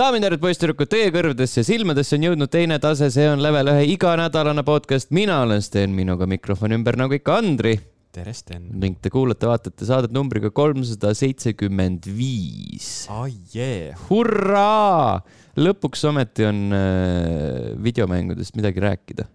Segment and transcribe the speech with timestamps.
[0.00, 3.68] daamid ja härrad, poisssüdrukud, teie kõrvadesse ja silmadesse on jõudnud teine tase, see on level
[3.68, 5.10] ühe iganädalane podcast.
[5.12, 7.74] mina olen Sten, minuga mikrofoni ümber nagu ikka Andri
[8.14, 8.64] tere, Sten.
[8.80, 13.10] ning te kuulate-vaatate saadet numbriga kolmsada seitsekümmend viis.
[13.12, 13.98] Oh yeah.
[14.08, 15.20] hurraa!
[15.60, 19.28] lõpuks ometi on äh, videomängudest midagi rääkida.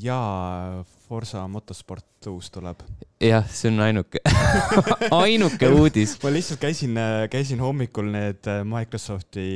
[0.00, 2.82] Jaa, Forsa Motorsport uus tuleb.
[3.20, 4.22] jah, see on ainuke
[5.22, 6.16] ainuke uudis.
[6.22, 6.96] ma lihtsalt käisin,
[7.32, 9.46] käisin hommikul need Microsofti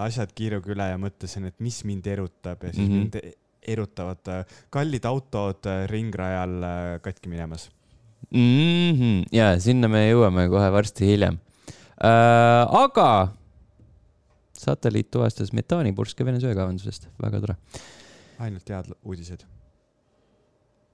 [0.00, 3.22] asjad kiiruga üle ja mõtlesin, et mis mind erutab ja siis mm -hmm.
[3.22, 4.32] mind erutavad
[4.70, 6.56] kallid autod ringrajal
[7.02, 7.68] katki minemas
[8.30, 8.92] mm.
[8.92, 9.22] -hmm.
[9.32, 11.38] ja sinna me jõuame kohe varsti hiljem
[12.02, 12.66] äh,.
[12.84, 13.28] aga
[14.62, 17.56] satelliit tuvastas metaanipurske Vene söekaevandusest, väga tore.
[18.42, 19.44] Ainult head uudised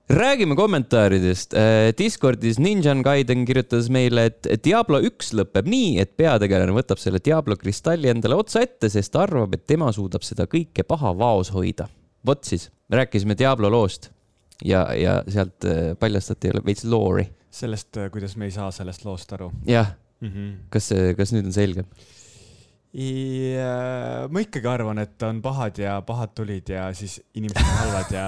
[0.09, 1.53] räägime kommentaaridest.
[1.99, 7.59] Discordis Ninjan Gaiden kirjutas meile, et Diablo üks lõpeb nii, et peategelane võtab selle Diablo
[7.61, 11.91] kristalli endale otsa ette, sest arvab, et tema suudab seda kõike paha vaos hoida
[12.27, 14.11] vot siis, rääkisime Diablo loost
[14.65, 17.29] ja, ja sealt äh, paljastati veits loori.
[17.51, 19.53] sellest, äh, kuidas me ei saa sellest loost aru.
[19.67, 20.55] jah mm, -hmm.
[20.71, 21.85] kas, kas nüüd on selgem?
[22.97, 28.15] Ja ma ikkagi arvan, et on pahad ja pahad tulid ja siis inimesed on halvad
[28.15, 28.25] ja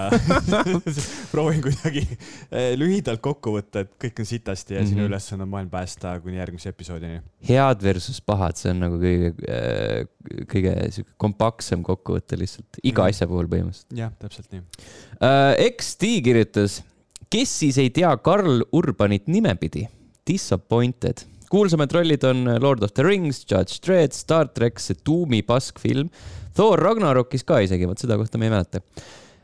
[1.33, 4.91] proovin kuidagi eh, lühidalt kokku võtta, et kõik on sitasti ja mm -hmm.
[4.93, 5.09] sinu mhm.
[5.09, 7.23] ülesanne on maailm päästa kuni järgmise episoodini.
[7.49, 10.05] head versus pahad, see on nagu kõige, eh,
[10.45, 13.09] kõige sihuke kompaktsem kokkuvõte lihtsalt iga mm -hmm.
[13.09, 13.97] asja puhul põhimõtteliselt.
[13.97, 15.57] jah, täpselt nii uh,.
[15.71, 16.83] XD kirjutas,
[17.31, 19.89] kes siis ei tea Karl Urbanit nimepidi?
[20.27, 26.11] Disappointed kuulsamad rollid on Lord of the Rings, Judge Dredd, Star track, see Doomi paskfilm,
[26.55, 28.81] Thor Ragnarokis ka isegi, vot seda kohta ma ei mäleta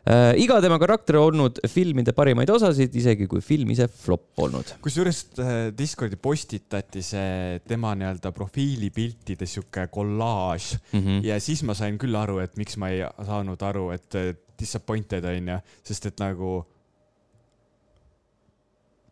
[0.06, 0.36] äh,.
[0.38, 4.76] iga tema karakter olnud filmide parimaid osasid, isegi kui film ise flop olnud.
[4.84, 11.26] kusjuures äh, Discordi postitati see tema nii-öelda profiilipiltide sihuke kollaaž mm -hmm.
[11.26, 14.20] ja siis ma sain küll aru, et miks ma ei saanud aru, et
[14.58, 16.62] disappointed on ju, sest et nagu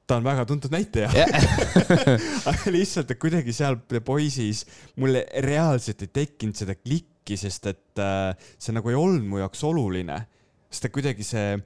[0.07, 1.11] ta on väga tuntud näitleja
[2.51, 4.65] aga lihtsalt, et kuidagi seal Boys'is
[5.01, 9.65] mul reaalselt ei tekkinud seda klikki, sest et äh, see nagu ei olnud mu jaoks
[9.65, 10.21] oluline.
[10.69, 11.57] sest et kuidagi see,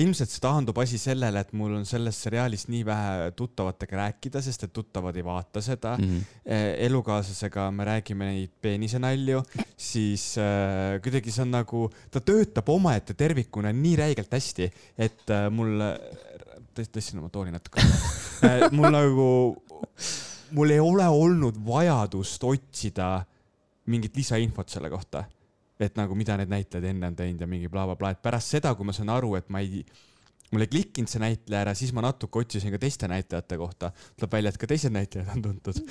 [0.00, 4.64] ilmselt see taandub asi sellele, et mul on selles seriaalis nii vähe tuttavatega rääkida, sest
[4.68, 6.04] et tuttavad ei vaata seda mm.
[6.04, 6.54] -hmm.
[6.88, 9.42] elukaaslasega me räägime neid peenise-nalju,
[9.76, 15.50] siis äh, kuidagi see on nagu, ta töötab omaette tervikuna nii räigelt hästi, et äh,
[15.50, 15.84] mul
[16.84, 17.82] tõstsin oma tooni natuke
[18.44, 19.28] äh, mul nagu,
[20.56, 23.10] mul ei ole olnud vajadust otsida
[23.86, 25.24] mingit lisainfot selle kohta.
[25.80, 28.16] et nagu, mida need näitlejad enne on teinud ja mingi blablabla bla, bla.
[28.16, 29.84] et pärast seda, kui ma saan aru, et ma ei,
[30.52, 33.90] mul ei klikkinud see näitleja ära, siis ma natuke otsisin ka teiste näitlejate kohta.
[34.18, 35.80] tuleb välja, et ka teised näitlejad on tuntud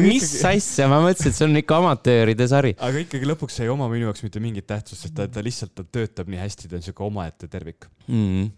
[0.00, 0.46] mis ikkagi...
[0.54, 2.72] asja, ma mõtlesin, et see on ikka amatööride sari.
[2.78, 5.74] aga ikkagi lõpuks see ei oma minu jaoks mitte mingit tähtsust, sest ta, ta lihtsalt,
[5.76, 8.48] ta töötab nii hästi, ta on siuke omaette tervik mm..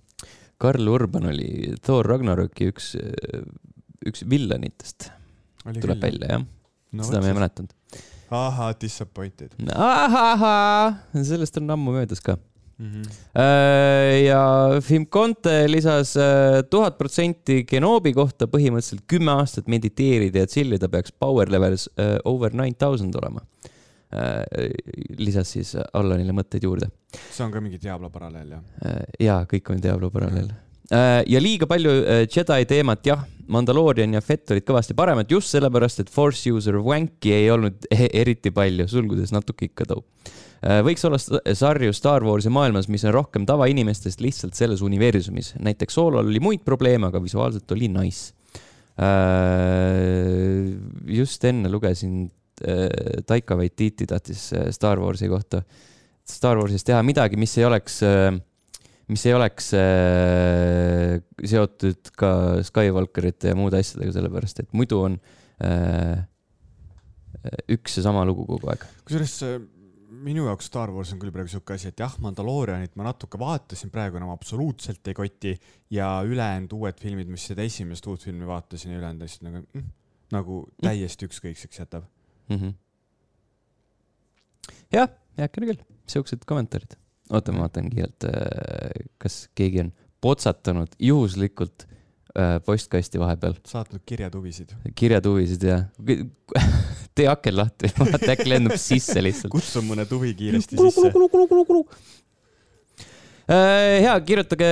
[0.62, 2.92] Karl Urban oli Thor Ragnaroki üks,
[4.06, 5.10] üks villanitest.
[5.66, 6.04] tuleb küll.
[6.06, 7.02] välja, jah no,.
[7.02, 7.74] seda ma ei mäletanud.
[8.30, 9.58] ahah, disappointed.
[9.74, 12.38] ahahah, sellest on ammu möödas ka
[12.82, 14.22] Mm -hmm.
[14.26, 20.88] ja Fimconte lisas äh, tuhat protsenti Genobi kohta põhimõtteliselt kümme aastat mediteerida ja chill ida
[20.88, 23.40] peaks power levels äh, over nine thousand olema.
[25.18, 26.90] lisas siis Allanile mõtteid juurde.
[27.30, 28.98] see on ka mingi Diablo paralleel, jah?
[29.20, 30.50] jaa, kõik on Diablo paralleel
[31.26, 31.90] ja liiga palju
[32.28, 37.32] Jedi teemat, jah, Mandaloorian ja Fett olid kõvasti paremad just sellepärast, et Force user Wanki
[37.32, 40.04] ei olnud eriti palju, sulgudes natuke ikka too
[40.62, 45.54] võiks olla sarju Star Warsi maailmas, mis on rohkem tavainimestest lihtsalt selles universumis.
[45.58, 48.32] näiteks Soolol oli muid probleeme, aga visuaalselt oli nice.
[49.02, 50.68] Äh,
[51.08, 52.26] just enne lugesin,
[52.62, 52.86] äh,
[53.26, 55.62] Taika Waititi tahtis Star Warsi kohta,
[56.28, 58.02] Star Warsis teha midagi, mis ei oleks
[59.12, 62.32] mis ei oleks äh, seotud ka
[62.66, 65.18] Skywalkerite ja muude asjadega, sellepärast et muidu on
[65.64, 66.22] äh,
[67.72, 68.86] üks ja sama lugu kogu aeg.
[69.06, 69.36] kusjuures
[70.22, 73.90] minu jaoks Star Wars on küll praegu sihuke asi, et jah, Mandaloorianit ma natuke vaatasin,
[73.94, 75.54] praegu enam absoluutselt ei koti
[75.94, 79.88] ja ülejäänud uued filmid, mis seda esimest uut filmi vaatasin ja ülejäänud asjad nagu mm,,
[80.36, 82.06] nagu täiesti ükskõikseks jätab
[82.48, 82.56] mm.
[82.56, 82.74] -hmm.
[84.98, 85.10] jah,
[85.40, 86.98] heakene küll, siuksed kommentaarid.
[87.30, 89.92] oota, ma vaatan kiirelt, äh, kas keegi on
[90.22, 91.86] potsatanud juhuslikult
[92.38, 93.58] äh, postkasti vahepeal.
[93.66, 94.76] saatnud kirjatuvisid.
[94.94, 95.86] kirjatuvisid, jah
[97.16, 99.52] tee aken lahti, vaata äkki lendab sisse lihtsalt.
[99.52, 100.82] kutsu mõne tuvi kiiresti sisse.
[103.52, 104.68] hea, kirjutage,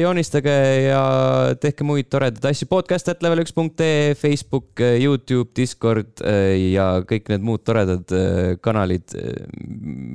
[0.00, 0.54] joonistage
[0.88, 1.02] ja
[1.60, 2.66] tehke muid toredaid asju.
[2.70, 8.16] podcast at level üks punkt ee, Facebook, Youtube, Discord ja kõik need muud toredad
[8.64, 9.14] kanalid,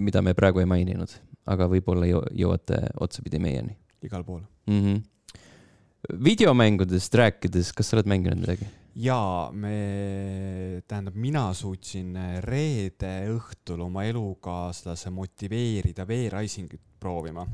[0.07, 1.13] mida me praegu ei maininud,
[1.47, 3.77] aga võib-olla jõuate otsapidi meieni.
[4.03, 4.81] igal pool mm.
[4.81, 6.17] -hmm.
[6.23, 8.67] videomängudest rääkides, kas sa oled mänginud midagi?
[8.97, 17.45] Jaa, me, tähendab, mina suutsin reede õhtul oma elukaaslase motiveerida V-Risingit proovima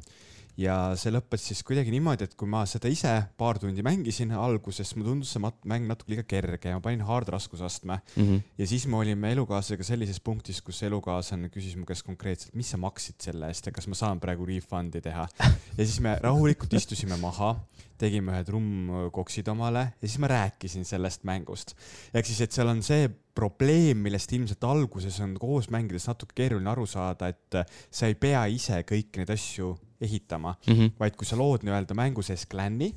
[0.60, 4.94] ja see lõppes siis kuidagi niimoodi, et kui ma seda ise paar tundi mängisin alguses,
[4.96, 8.28] mulle tundus see mäng natuke liiga kerge ja ma panin hard raskusastme mm.
[8.28, 8.44] -hmm.
[8.58, 12.78] ja siis me olime elukaaslasega sellises punktis, kus elukaaslane küsis mu käest konkreetselt, mis sa
[12.78, 15.28] maksid selle eest ja kas ma saan praegu refund'i teha.
[15.78, 17.56] ja siis me rahulikult istusime maha,
[17.98, 21.76] tegime ühed rummkoksid omale ja siis ma rääkisin sellest mängust.
[22.14, 26.70] ehk siis, et seal on see probleem, millest ilmselt alguses on koos mängides natuke keeruline
[26.70, 30.94] aru saada, et sa ei pea ise kõiki neid asju ehitama mm, -hmm.
[31.00, 32.92] vaid kui sa lood nii-öelda mängu sees klanni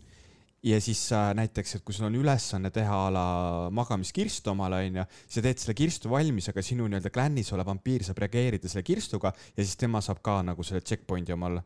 [0.67, 3.27] ja siis sa näiteks, et kui sul on ülesanne teha a la
[3.75, 8.19] magamiskirstu omale, onju, sa teed selle kirstu valmis, aga sinu nii-öelda klannis olev vampiir saab
[8.25, 11.61] reageerida selle kirstuga ja siis tema saab ka nagu selle checkpoint'i omal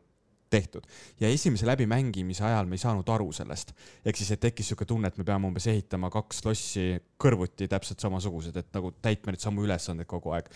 [0.51, 0.85] tehtud.
[1.19, 3.73] ja esimese läbimängimise ajal me ei saanud aru sellest.
[4.05, 6.85] ehk siis, et tekkis siuke tunne, et me peame umbes ehitama kaks lossi
[7.21, 10.49] kõrvuti täpselt samasugused, et nagu täitma neid samu ülesandeid kogu aeg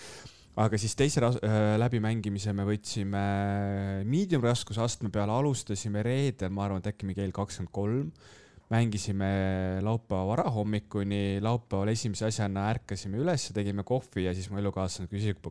[0.56, 3.26] aga siis teise äh, läbimängimise me võtsime
[4.08, 8.12] medium raskusastme peale, alustasime reedel, ma arvan, et äkki mingi kell kakskümmend kolm
[8.70, 9.28] mängisime
[9.86, 15.42] laupäeva varahommikuni, laupäeval esimese asjana ärkasime üles, tegime kohvi ja siis mu elukaaslane küsib,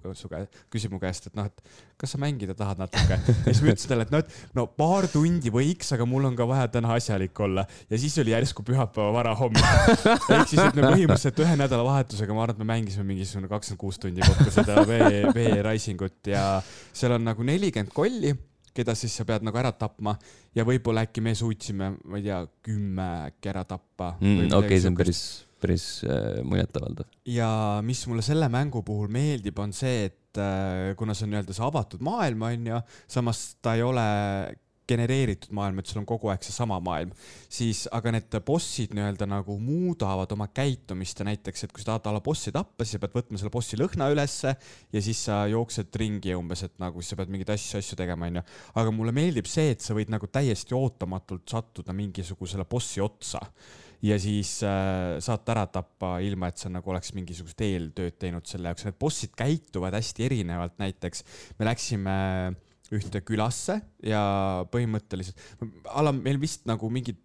[0.72, 3.18] küsib mu käest, et noh, et kas sa mängida tahad natuke.
[3.46, 6.38] ja siis ma ütlesin talle, et noh, et no paar tundi võiks, aga mul on
[6.38, 7.66] ka vaja täna asjalik olla.
[7.90, 9.62] ja siis oli järsku pühapäeva varahommik.
[9.62, 14.02] ehk siis, et me põhimõtteliselt ühe nädalavahetusega, ma arvan, et me mängisime mingisugune kakskümmend kuus
[14.02, 16.44] tundi kokku seda vee, vee raisingut ja
[16.90, 18.34] seal on nagu nelikümmend kolli
[18.74, 20.16] keda siis sa pead nagu ära tapma
[20.56, 24.50] ja võib-olla äkki me suutsime, ma ei tea, kümme äkki ära tappa mm,.
[24.50, 25.22] okei okay,, see on päris,
[25.62, 27.08] päris äh, muljetavaldav.
[27.30, 27.50] ja
[27.86, 31.66] mis mulle selle mängu puhul meeldib, on see, et äh, kuna see on nii-öelda see
[31.68, 32.82] avatud maailm, onju,
[33.16, 34.06] samas ta ei ole
[34.88, 37.12] genereeritud maailm, et sul on kogu aeg seesama maailm,
[37.52, 42.10] siis aga need bossid nii-öelda nagu muudavad oma käitumist ja näiteks, et kui sa tahad
[42.10, 44.54] a la bossi tappa, siis sa pead võtma selle bossi lõhna ülesse
[44.92, 48.44] ja siis sa jooksed ringi umbes, et nagu sa pead mingeid asju, asju tegema, onju.
[48.82, 53.40] aga mulle meeldib see, et sa võid nagu täiesti ootamatult sattuda mingisugusele bossi otsa
[54.04, 58.70] ja siis äh, saad ära tappa, ilma et sa nagu oleks mingisugust eeltööd teinud selle
[58.70, 58.84] jaoks.
[58.88, 61.24] Need bossid käituvad hästi erinevalt, näiteks
[61.58, 62.16] me läksime
[62.50, 62.58] äh,
[62.92, 64.22] ühte külasse ja
[64.72, 65.38] põhimõtteliselt,
[65.88, 67.20] ala meil vist nagu mingid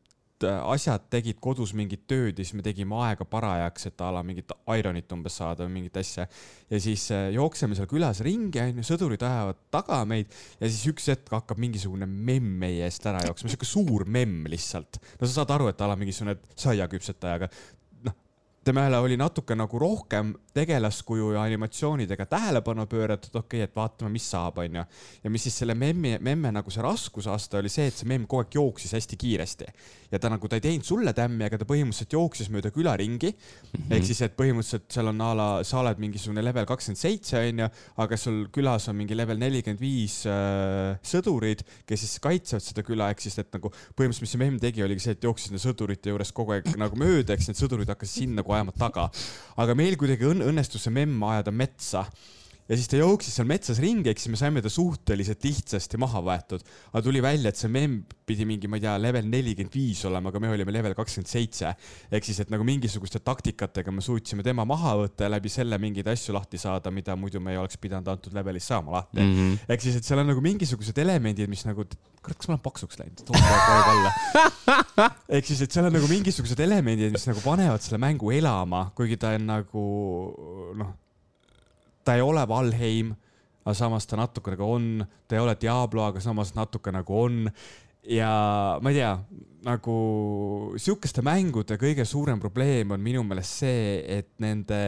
[0.47, 4.23] äh, asjad tegid kodus mingit tööd ja siis me tegime aega parajaks, et a la
[4.23, 6.29] mingit ironit umbes saada või mingit asja.
[6.71, 11.09] ja siis äh, jookseme seal külas ringi, onju, sõdurid ajavad taga meid ja siis üks
[11.11, 15.01] hetk hakkab mingisugune memm meie eest ära jooksma, siuke suur memm lihtsalt.
[15.19, 17.51] no sa saad aru, et a la mingisugune saiaküpsetajaga
[18.63, 24.25] temale oli natuke nagu rohkem tegelaskuju ja animatsioonidega tähelepanu pööratud, okei okay,, et vaatame, mis
[24.31, 24.83] saab, onju.
[25.23, 28.43] ja mis siis selle memmi, memme nagu see raskusaste oli see, et see memm kogu
[28.43, 29.69] aeg jooksis hästi kiiresti.
[30.09, 33.29] Ja ta nagu, ta ei teinud sulle tämmi, aga ta põhimõtteliselt jooksis mööda küla ringi.
[33.29, 33.95] Mm -hmm..
[33.95, 37.69] ehk siis, et põhimõtteliselt seal on a la, sa oled mingisugune level kakskümmend seitse, onju,
[38.03, 43.11] aga sul külas on mingi level nelikümmend viis äh, sõdurid, kes siis kaitsevad seda küla,
[43.13, 46.09] ehk siis, et nagu põhimõtteliselt, mis see memm tegi, oligi see, et jooksis nende sõdurite
[46.09, 49.09] juurest kogu aeg nagu mööda, eks need sõdurid hakkasid sinna kogu ajama taga.
[49.59, 52.05] aga meil kuidagi õnn õnnestus see memm ajada metsa
[52.69, 56.21] ja siis ta jooksis seal metsas ringi, eks siis me saime ta suhteliselt lihtsasti maha
[56.25, 56.65] võetud.
[56.91, 60.29] aga tuli välja, et see memm pidi mingi, ma ei tea, level nelikümmend viis olema,
[60.29, 61.73] aga me olime level kakskümmend seitse.
[62.11, 66.11] ehk siis, et nagu mingisuguste taktikatega me suutsime tema maha võtta ja läbi selle mingeid
[66.13, 69.33] asju lahti saada, mida muidu me ei oleks pidanud antud levelis saama lahti mm.
[69.33, 69.65] -hmm.
[69.73, 71.87] ehk siis, et seal on nagu mingisugused elemendid, mis nagu,
[72.21, 75.11] kurat, kas ma olen paksuks läinud, toon kohe alla.
[75.39, 79.17] ehk siis, et seal on nagu mingisugused elemendid, mis nagu panevad selle mängu elama, kuigi
[79.17, 79.85] ta on nagu
[80.77, 80.97] noh
[82.09, 83.13] ta ei ole Valheim,
[83.61, 84.89] aga samas ta natuke nagu on,
[85.29, 87.45] ta ei ole Diablo, aga samas natuke nagu on.
[88.09, 88.31] ja
[88.81, 89.11] ma ei tea,
[89.67, 89.95] nagu
[90.79, 93.81] sihukeste mängude kõige suurem probleem on minu meelest see,
[94.17, 94.79] et nende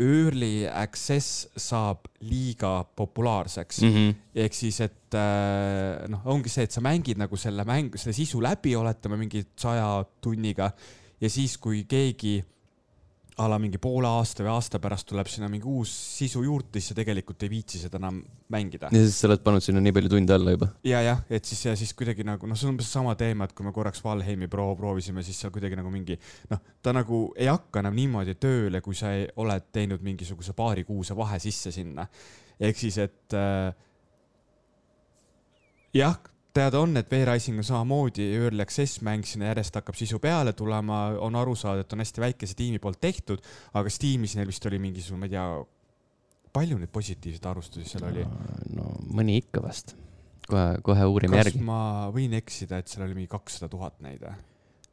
[0.00, 3.92] early access saab liiga populaarseks mm.
[3.92, 4.16] -hmm.
[4.44, 8.40] ehk siis, et äh, noh, ongi see, et sa mängid nagu selle mängu, selle sisu
[8.40, 10.70] läbi, oletame mingi saja tunniga
[11.20, 12.38] ja siis, kui keegi
[13.36, 16.92] a la mingi poole aasta või aasta pärast tuleb sinna mingi uus sisu juurde, siis
[16.92, 18.88] sa tegelikult ei viitsi seda enam mängida.
[18.88, 20.70] ja siis sa oled pannud sinna nii palju tunde alla juba.
[20.88, 23.52] ja, jah, et siis, ja siis kuidagi nagu noh, see on umbes sama teema, et
[23.56, 26.16] kui me korraks Valheimi pro proovisime, siis seal kuidagi nagu mingi
[26.52, 31.16] noh, ta nagu ei hakka enam niimoodi tööle, kui sa ei, oled teinud mingisuguse paarikuuse
[31.16, 32.08] vahe sisse sinna.
[32.56, 33.68] ehk siis, et äh,
[35.92, 36.16] jah
[36.56, 38.26] teada on, et V-Rising on samamoodi
[38.62, 42.56] access mäng, sinna järjest hakkab sisu peale tulema, on aru saada, et on hästi väikese
[42.58, 43.42] tiimi poolt tehtud,
[43.76, 45.46] aga Steamis neil vist oli mingisugune, ma ei tea,
[46.56, 48.24] palju neid positiivseid arvustusi seal oli?
[48.76, 49.94] no mõni ikka vast.
[50.48, 51.62] kohe, kohe uurime kas järgi.
[51.66, 51.80] ma
[52.14, 54.34] võin eksida, et seal oli mingi kakssada tuhat neid või?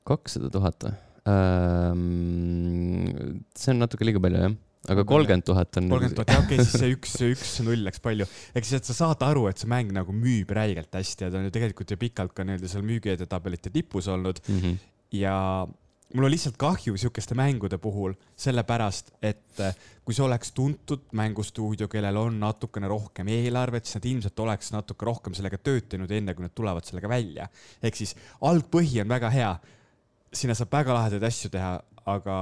[0.09, 0.95] kakssada tuhat või?
[3.55, 4.55] see on natuke liiga palju jah
[4.91, 5.91] aga kolmkümmend tuhat on.
[5.93, 8.27] kolmkümmend tuhat, jah, okei okay,, siis see üks, üks null läks palju.
[8.51, 11.39] ehk siis, et sa saad aru, et see mäng nagu müüb räigelt hästi ja ta
[11.39, 14.59] on ju tegelikult ju pikalt ka nii-öelda seal müügiedetabelite tipus olnud mm.
[14.59, 14.81] -hmm.
[15.19, 15.37] ja
[16.13, 21.87] mul on lihtsalt kahju sihukeste mängude puhul, sellepärast et eh, kui see oleks tuntud mängustuudio,
[21.89, 26.45] kellel on natukene rohkem eelarvet, siis nad ilmselt oleks natuke rohkem sellega töötanud, enne kui
[26.45, 27.47] nad tulevad sellega välja.
[27.81, 29.53] ehk siis algpõhi on väga hea,
[30.33, 32.37] sinna saab väga lahedaid asju teha, aga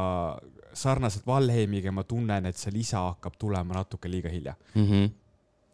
[0.74, 4.88] sarnaselt Valheimiga ma tunnen, et see lisa hakkab tulema natuke liiga hilja mm.
[4.88, 5.10] -hmm.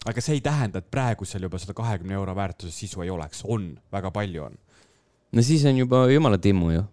[0.05, 3.43] aga see ei tähenda, et praegu seal juba seda kahekümne euro väärtuses sisu ei oleks,
[3.45, 4.57] on, väga palju on.
[5.31, 6.83] no siis on juba jumala timmu ju.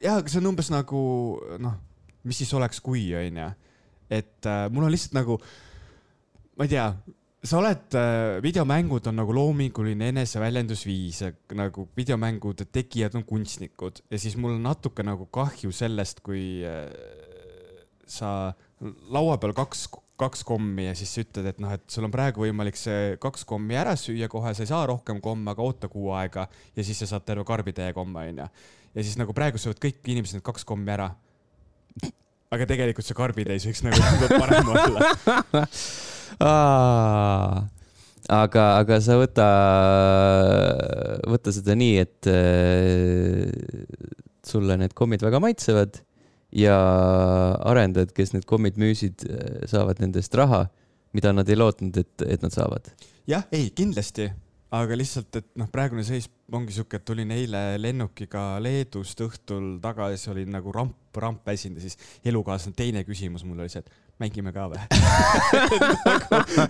[0.00, 1.74] jah, aga see on umbes nagu noh,
[2.24, 3.50] mis siis oleks, kui onju,
[4.10, 5.40] et äh, mul on lihtsalt nagu,
[6.56, 6.92] ma ei tea
[7.44, 11.20] sa oled, äh, videomängud on nagu loominguline eneseväljendusviis,
[11.58, 16.88] nagu videomängude tegijad on kunstnikud ja siis mul on natuke nagu kahju sellest, kui äh,
[18.10, 18.52] sa
[19.14, 19.86] laua peal kaks,
[20.20, 23.44] kaks kommi ja siis sa ütled, et noh, et sul on praegu võimalik see kaks
[23.48, 26.46] kommi ära süüa kohe, sa ei saa rohkem komme, aga oota kuu aega
[26.76, 28.46] ja siis sa saad terve karbitäie komme, onju.
[28.94, 31.10] ja siis nagu praegu söövad kõik inimesed need kaks kommi ära.
[32.54, 33.98] aga tegelikult see karbitäis võiks nagu
[34.38, 34.98] parem olla
[38.44, 39.48] aga, aga sa võta,
[41.30, 43.50] võta seda nii, et äh,
[44.46, 45.98] sulle need kommid väga maitsevad
[46.54, 46.76] ja
[47.66, 49.26] arendajad, kes need kommid müüsid,
[49.70, 50.64] saavad nendest raha,
[51.14, 52.90] mida nad ei lootnud, et, et nad saavad.
[53.30, 54.28] jah, ei kindlasti,
[54.74, 60.30] aga lihtsalt, et noh, praegune seis ongi sihuke, et tulin eile lennukiga Leedust õhtul tagasi,
[60.32, 64.52] olin nagu ramp, ramp väsinud ja siis elukaaslane teine küsimus mul oli see, et mängime
[64.54, 66.68] ka või nagu,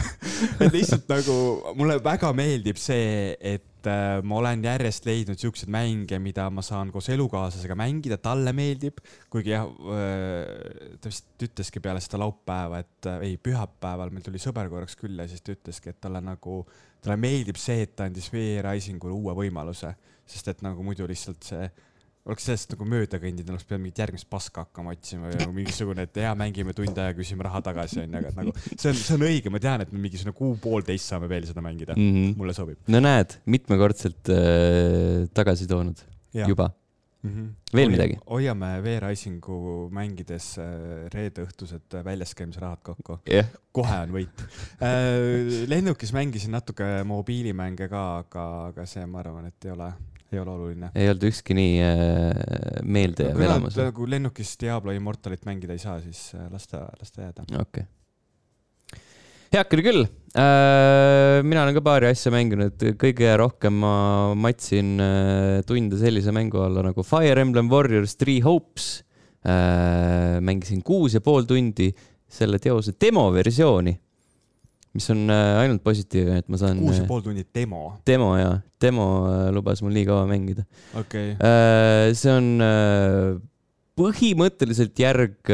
[0.64, 1.38] et lihtsalt nagu
[1.76, 6.90] mulle väga meeldib see, et äh, ma olen järjest leidnud siukseid mänge, mida ma saan
[6.94, 9.00] koos elukaaslasega mängida, talle meeldib,
[9.32, 14.42] kuigi jah äh,, ta vist ütleski peale seda laupäeva, et äh, ei, pühapäeval meil tuli
[14.42, 16.62] sõber korraks külla ja siis ta ütleski, et talle nagu,
[17.04, 19.94] talle meeldib see, et ta andis VR-Risingule uue võimaluse,
[20.26, 21.68] sest et nagu muidu lihtsalt see
[22.24, 26.06] oleks sellest nagu mööda kõndinud, oleks pidanud mingit järgmist paska hakkama otsima või nagu mingisugune,
[26.08, 29.16] et jaa, mängime tund aega, küsime raha tagasi, onju, aga et nagu see on, see
[29.18, 32.14] on õige, ma tean, et me mingisugune kuu-poolteist saame veel seda mängida mm.
[32.14, 32.38] -hmm.
[32.40, 32.80] mulle sobib.
[32.88, 36.00] no näed, mitmekordselt äh, tagasi toonud
[36.32, 36.48] ja.
[36.48, 37.30] juba mm.
[37.30, 37.50] -hmm.
[37.74, 38.18] veel Hoia, midagi?
[38.30, 39.60] hoiame V-Risingu
[39.92, 43.52] mängides äh, reede õhtused väljaskäimisrahad kokku yeah..
[43.72, 44.46] kohe on võit
[44.80, 45.68] äh,.
[45.68, 49.92] lennukis mängisin natuke mobiilimänge ka, aga, aga see, ma arvan, et ei ole
[50.34, 50.90] ei ole oluline.
[50.94, 53.78] ei olnud ükski nii äh, meeldejääv no, elamus?
[53.96, 57.46] kui lennukis Diablo Immortalit mängida ei saa, siis äh, las ta, las ta jääda.
[57.48, 59.00] okei okay.
[59.54, 61.40] heakene küll äh,.
[61.46, 63.96] mina olen ka paari asja mänginud, kõige rohkem ma
[64.38, 68.98] matsin äh, tunde sellise mängu alla nagu Fire Emblem Warriors Three Hopes
[69.46, 70.40] äh,.
[70.44, 71.92] mängisin kuus ja pool tundi
[72.34, 73.94] selle teose demoversiooni
[74.94, 76.78] mis on äh, ainult positiivne, et ma saan.
[76.82, 77.96] kuus ja äh, pool tundi demo.
[78.06, 80.66] demo ja, demo äh, lubas mul nii kaua mängida
[80.98, 81.34] okay..
[82.14, 82.48] see on
[83.98, 85.50] põhimõtteliselt järg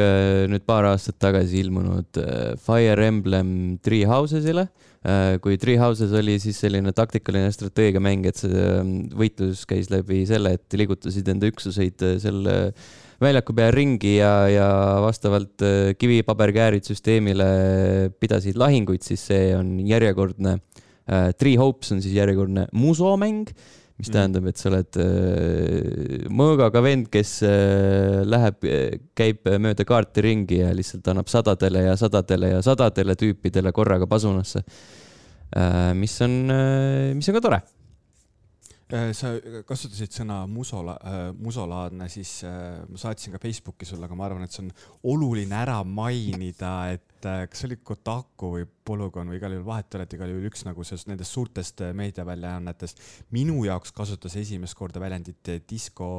[0.49, 2.21] nüüd paar aastat tagasi ilmunud
[2.61, 3.51] Fire Emblem
[3.85, 4.65] Three Houses'ile.
[5.45, 8.81] kui Three Houses oli siis selline taktikaline strateegiamäng, et see
[9.17, 12.57] võitlus käis läbi selle, et liigutasid enda üksuseid selle
[13.21, 14.69] väljaku peal ringi ja, ja
[15.03, 17.47] vastavalt äh, kivi-paber-käärid süsteemile
[18.21, 21.29] pidasid lahinguid, siis see on järjekordne äh,.
[21.37, 23.49] Three Hopes on siis järjekordne musomäng,
[24.01, 24.13] mis mm.
[24.15, 28.65] tähendab, et sa oled äh, mõõgaga vend, kes äh, läheb,
[29.17, 34.63] käib mööda kaarti ringi ja lihtsalt annab sadadele ja sadadele ja sadadele tüüpidele korraga pasunasse
[34.63, 35.93] äh,.
[35.97, 37.80] mis on äh,, mis on ka tore Äh,
[39.15, 39.31] sa
[39.67, 44.43] kasutasid sõna musola- äh,, musolaadne, siis äh, ma saatsin ka Facebooki sulle, aga ma arvan,
[44.43, 44.71] et see on
[45.13, 49.87] oluline ära mainida, et äh, kas see oli Kotaku või Polygon või igal juhul vahet
[49.93, 52.99] ei ole, et igal juhul üks nagu sellest nendest suurtest äh, meediaväljaannetest
[53.37, 56.09] minu jaoks kasutas esimest korda väljendit disco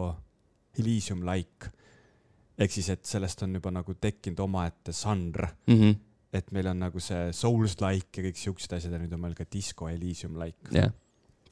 [0.78, 1.68] Elysium-like.
[2.56, 5.76] ehk siis, et sellest on juba nagu tekkinud omaette žanr mm.
[5.76, 5.94] -hmm.
[6.32, 9.44] et meil on nagu see Souls-like ja kõik siuksed asjad ja nüüd on meil ka
[9.44, 10.92] disco Elysium-like yeah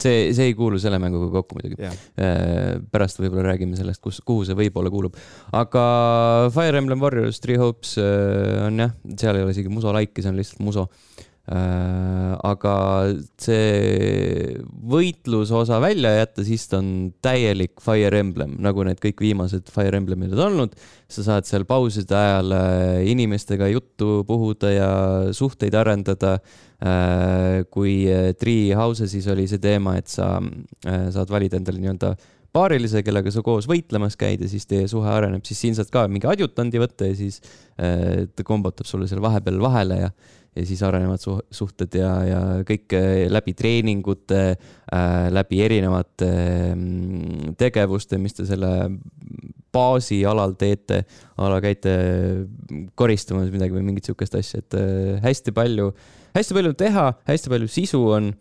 [0.01, 1.97] see, see ei kuulu selle mänguga kokku muidugi yeah..
[2.21, 5.17] Äh, pärast võib-olla räägime sellest, kus, kuhu see võib-olla kuulub.
[5.57, 5.83] aga
[6.53, 10.33] Fire Emblem Warriors Three Hopes äh, on jah, seal ei ole isegi muso laiki, see
[10.33, 10.87] on lihtsalt muso.
[11.49, 12.73] Äh, aga
[13.41, 16.91] see võitluse osa välja jätta, siis ta on
[17.25, 20.75] täielik Fire Emblem, nagu need kõik viimased Fire Emblemid on olnud.
[21.11, 24.91] sa saad seal pauside ajal äh, inimestega juttu puhuda ja
[25.33, 26.37] suhteid arendada.
[26.81, 28.05] Äh, kui
[28.39, 30.39] Tree Houses'is oli see teema, et sa
[30.81, 32.15] saad valida endale nii-öelda
[32.53, 36.07] paarilise, kellega sa koos võitlemas käid ja siis teie suhe areneb, siis siin saad ka
[36.09, 37.37] mingi adjutandi võtta ja siis
[37.77, 40.09] ta kombotab sulle seal vahepeal vahele ja
[40.55, 47.53] ja siis arenevad su suhted ja, ja kõik äh, läbi treeningute äh,, läbi erinevate äh,
[47.59, 48.71] tegevuste, mis te selle
[49.71, 51.05] baasi alal teete.
[51.37, 51.93] a la käite
[52.99, 55.93] koristamas midagi või mingit sihukest asja, et äh, hästi palju,
[56.35, 58.33] hästi palju teha, hästi palju sisu on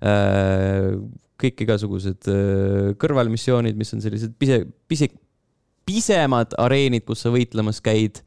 [0.00, 0.94] äh,.
[1.36, 5.10] kõik igasugused äh, kõrvalmissioonid, mis on sellised pise, pise,
[5.86, 8.22] pisemad areenid, kus sa võitlemas käid.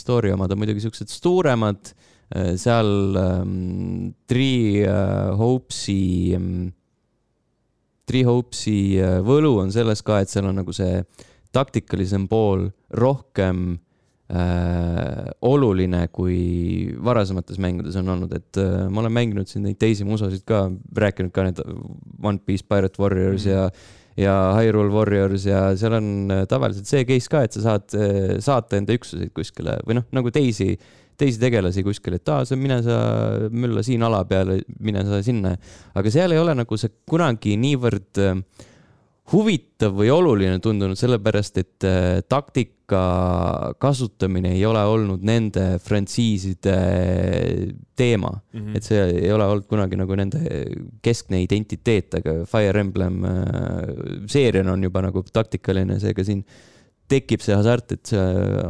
[0.00, 1.90] Story omad on muidugi siuksed suuremad
[2.30, 6.72] seal ähm, Three äh, Hopesi ähm,,
[8.06, 11.02] Three Hopesi äh, võlu on selles ka, et seal on nagu see
[11.54, 12.68] taktikalisem pool
[12.98, 13.78] rohkem
[14.30, 20.06] äh, oluline, kui varasemates mängudes on olnud, et äh, ma olen mänginud siin neid teisi
[20.06, 20.68] musosid ka,
[21.02, 21.62] rääkinud ka need
[22.22, 23.56] One Piece Pirate Warriors mm -hmm.
[23.56, 23.70] ja
[24.20, 27.94] ja Hyrule Warriors ja seal on tavaliselt see case ka, et sa saad
[28.42, 32.80] saata enda üksuseid kuskile või noh, nagu teisi äh, teisi tegelasi kuskil, et aa, mine
[32.86, 32.96] sa
[33.52, 35.54] mülla siin ala peale, mine sa sinna.
[35.94, 38.66] aga seal ei ole nagu see kunagi niivõrd äh,
[39.30, 43.02] huvitav või oluline tundunud, sellepärast et äh, taktika
[43.82, 46.74] kasutamine ei ole olnud nende frantsiiside
[47.96, 48.60] teema mm.
[48.60, 48.76] -hmm.
[48.76, 50.64] et see ei ole olnud kunagi nagu nende
[51.02, 53.94] keskne identiteet, aga Fire Emblem äh,
[54.26, 56.44] seeriana on juba nagu taktikaline, seega siin
[57.10, 58.20] tekib see hasart, et sa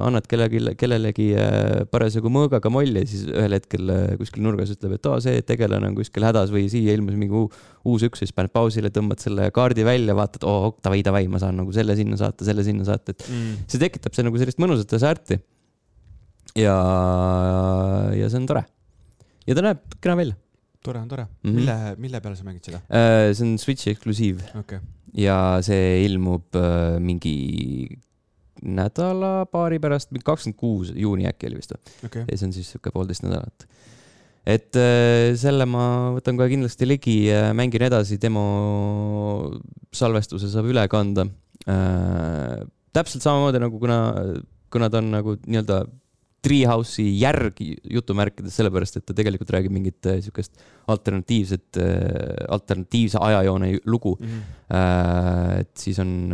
[0.07, 4.97] annad kellelegi, kellelegi äh, parasjagu mõõgaga molli ja siis ühel hetkel äh, kuskil nurgas ütleb,
[4.97, 8.53] et aa, see tegelane on kuskil hädas või siia ilmus mingi uus üksus, siis paned
[8.55, 12.47] pausile, tõmbad selle kaardi välja, vaatad, oo, davai, davai, ma saan nagu selle sinna saata,
[12.49, 13.65] selle sinna saata, et mm.
[13.71, 15.41] see tekitab see nagu sellist mõnusat hasarti.
[16.59, 16.77] ja,
[18.17, 18.65] ja see on tore.
[19.47, 20.39] ja ta näeb kena välja.
[20.85, 21.35] tore on tore mm.
[21.45, 21.57] -hmm.
[21.61, 23.35] mille, mille peale sa mängid seda uh,?
[23.35, 24.81] see on Switchi eksklusiiv okay.
[25.13, 26.57] ja see ilmub
[27.05, 27.37] mingi
[28.61, 32.25] nädala-paari pärast, mingi kakskümmend kuus juuni äkki oli vist või okay.?
[32.27, 33.67] ja see on siis sihuke poolteist nädalat.
[34.49, 35.85] et äh, selle ma
[36.17, 37.17] võtan kohe kindlasti ligi,
[37.57, 38.45] mängin edasi, demo
[39.93, 41.27] salvestuse saab üle kanda
[41.67, 42.61] äh,.
[42.97, 44.01] täpselt samamoodi nagu kuna,
[44.73, 45.85] kuna ta on nagu nii-öelda
[46.41, 53.75] Treehouse'i järg jutumärkides, sellepärast et ta tegelikult räägib mingit äh, siukest alternatiivset, äh, alternatiivse ajajoone
[53.85, 54.29] lugu mm.
[54.29, 55.59] -hmm.
[55.61, 56.33] et siis on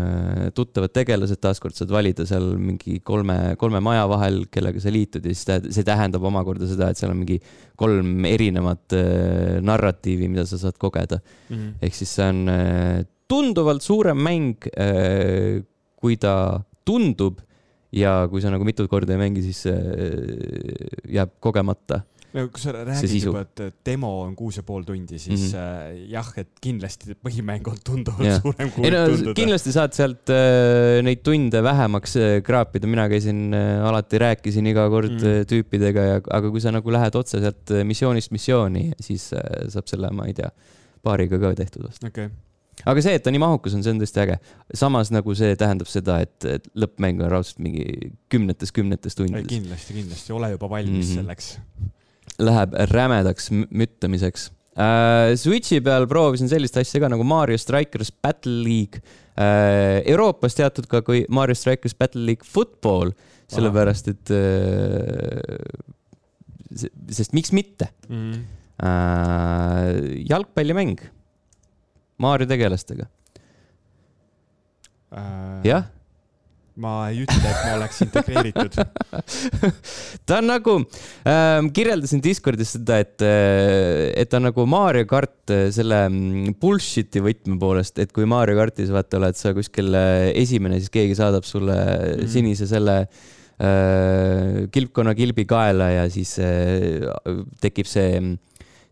[0.55, 5.35] tuttavad tegelased, taaskord saad valida seal mingi kolme, kolme maja vahel, kellega sa liitud ja
[5.35, 7.41] siis see tähendab omakorda seda, et seal on mingi
[7.77, 8.95] kolm erinevat
[9.63, 11.57] narratiivi, mida sa saad kogeda mm.
[11.57, 11.75] -hmm.
[11.83, 12.47] ehk siis see on
[13.29, 14.71] tunduvalt suurem mäng,
[15.97, 17.41] kui ta tundub
[17.97, 19.81] ja kui sa nagu mitut korda ei mängi, siis äh,
[21.17, 22.03] jääb kogemata
[22.37, 25.97] no kui sa räägid juba, et demo on kuus ja pool tundi, siis mm -hmm.
[25.97, 28.41] äh, jah, et kindlasti põhimäng on tunduvalt ja.
[28.41, 29.35] suurem kui no, tunduda.
[29.41, 34.89] kindlasti saad sealt äh, neid tunde vähemaks äh, kraapida, mina käisin äh, alati, rääkisin iga
[34.91, 35.47] kord mm -hmm.
[35.53, 39.87] tüüpidega ja, aga kui sa nagu lähed otse sealt äh, missioonist missiooni, siis äh, saab
[39.89, 40.51] selle, ma ei tea,
[41.03, 42.29] paariga ka tehtud vast okay
[42.85, 44.37] aga see, et ta nii mahukas on, see on tõesti äge.
[44.77, 49.49] samas nagu see tähendab seda, et, et lõppmäng on raudselt mingi kümnetes, kümnetes tundides.
[49.51, 51.15] kindlasti, kindlasti, ole juba valmis mm -hmm.
[51.23, 51.59] selleks.
[52.43, 55.37] Läheb rämedaks müttamiseks uh,.
[55.37, 60.03] Switchi peal proovisin sellist asja ka nagu Mario Strikers Battle League uh,.
[60.05, 63.13] Euroopas teatud ka kui Mario Strikers Battle League Football,
[63.49, 64.37] sellepärast et uh,
[67.09, 68.33] sest miks mitte mm.
[68.33, 68.45] -hmm.
[68.77, 71.01] Uh, jalgpallimäng
[72.23, 73.09] Maarja tegelastega
[75.13, 75.61] äh,.
[75.67, 75.93] jah
[76.77, 78.75] ma ei ütle, et ma oleks integreeritud
[80.29, 80.75] ta on nagu
[81.25, 86.59] äh,, kirjeldasin Discordis seda, et, äh, et ta on nagu Mario kart äh, selle mm,
[86.61, 91.17] bullshit'i võtme poolest, et kui Mario kartis vaata oled sa kuskil äh, esimene, siis keegi
[91.17, 92.29] saadab sulle mm.
[92.35, 97.09] sinise selle äh, kilpkonna kilbi kaela ja siis äh,
[97.65, 98.21] tekib see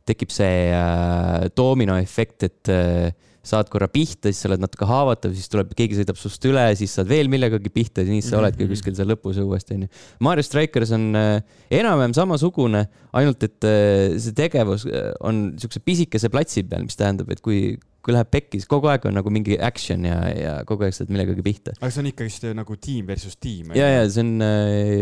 [0.09, 3.13] tekib see äh, dominoefekt, et äh,
[3.45, 6.95] saad korra pihta, siis sa oled natuke haavatav, siis tuleb, keegi sõidab sust üle, siis
[6.97, 8.77] saad veel millegagi pihta ja siis sa oledki mm -hmm.
[8.79, 9.89] kuskil seal lõpus uuesti, onju.
[10.25, 16.33] Mario Strikers on äh, enam-vähem samasugune, ainult et äh, see tegevus äh, on siukse pisikese
[16.33, 19.61] platsi peal, mis tähendab, et kui, kui läheb pekki, siis kogu aeg on nagu mingi
[19.61, 21.77] action ja, ja kogu aeg saad millegagi pihta.
[21.81, 23.77] aga see on ikkagist nagu tiim versus tiim?
[23.77, 24.39] ja, ja see on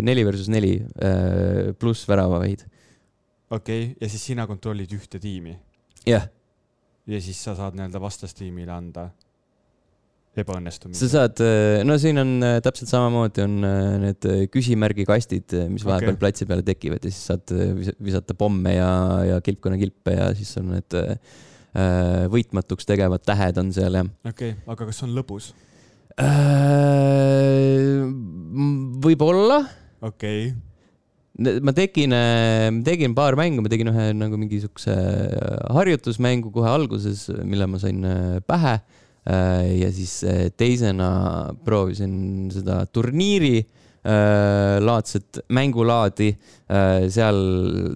[0.03, 0.81] neli versus neli
[1.79, 2.67] pluss väravavaid
[3.53, 5.57] okei okay., ja siis sina kontrollid ühte tiimi
[6.09, 6.29] jah,
[7.09, 9.11] ja siis sa saad nii-öelda vastastiimile anda
[10.39, 11.27] ebaõnnestumisi sa.
[11.27, 11.43] saad,
[11.85, 16.23] no siin on äh, täpselt samamoodi on äh, need äh, küsimärgi kastid, mis vahepeal Okei.
[16.23, 18.91] platsi peale tekivad ja siis saad vis- visata pomme ja,
[19.29, 21.01] ja kilpkonnakilpe ja siis on need
[22.33, 25.53] võitmatuks tegevad tähed on seal ja okei okay., aga kas on lõbus?
[26.21, 28.03] äh,.
[29.05, 29.63] võib-olla
[30.05, 30.72] okei okay.,
[31.39, 32.13] ma tegin,
[32.85, 34.95] tegin paar mängu, ma tegin ühe nagu mingi siukse
[35.73, 38.81] harjutusmängu kohe alguses, mille ma sain äh, pähe.
[39.23, 46.33] ja siis äh, teisena proovisin seda turniiri äh, laadset mängulaadi.
[47.13, 47.39] seal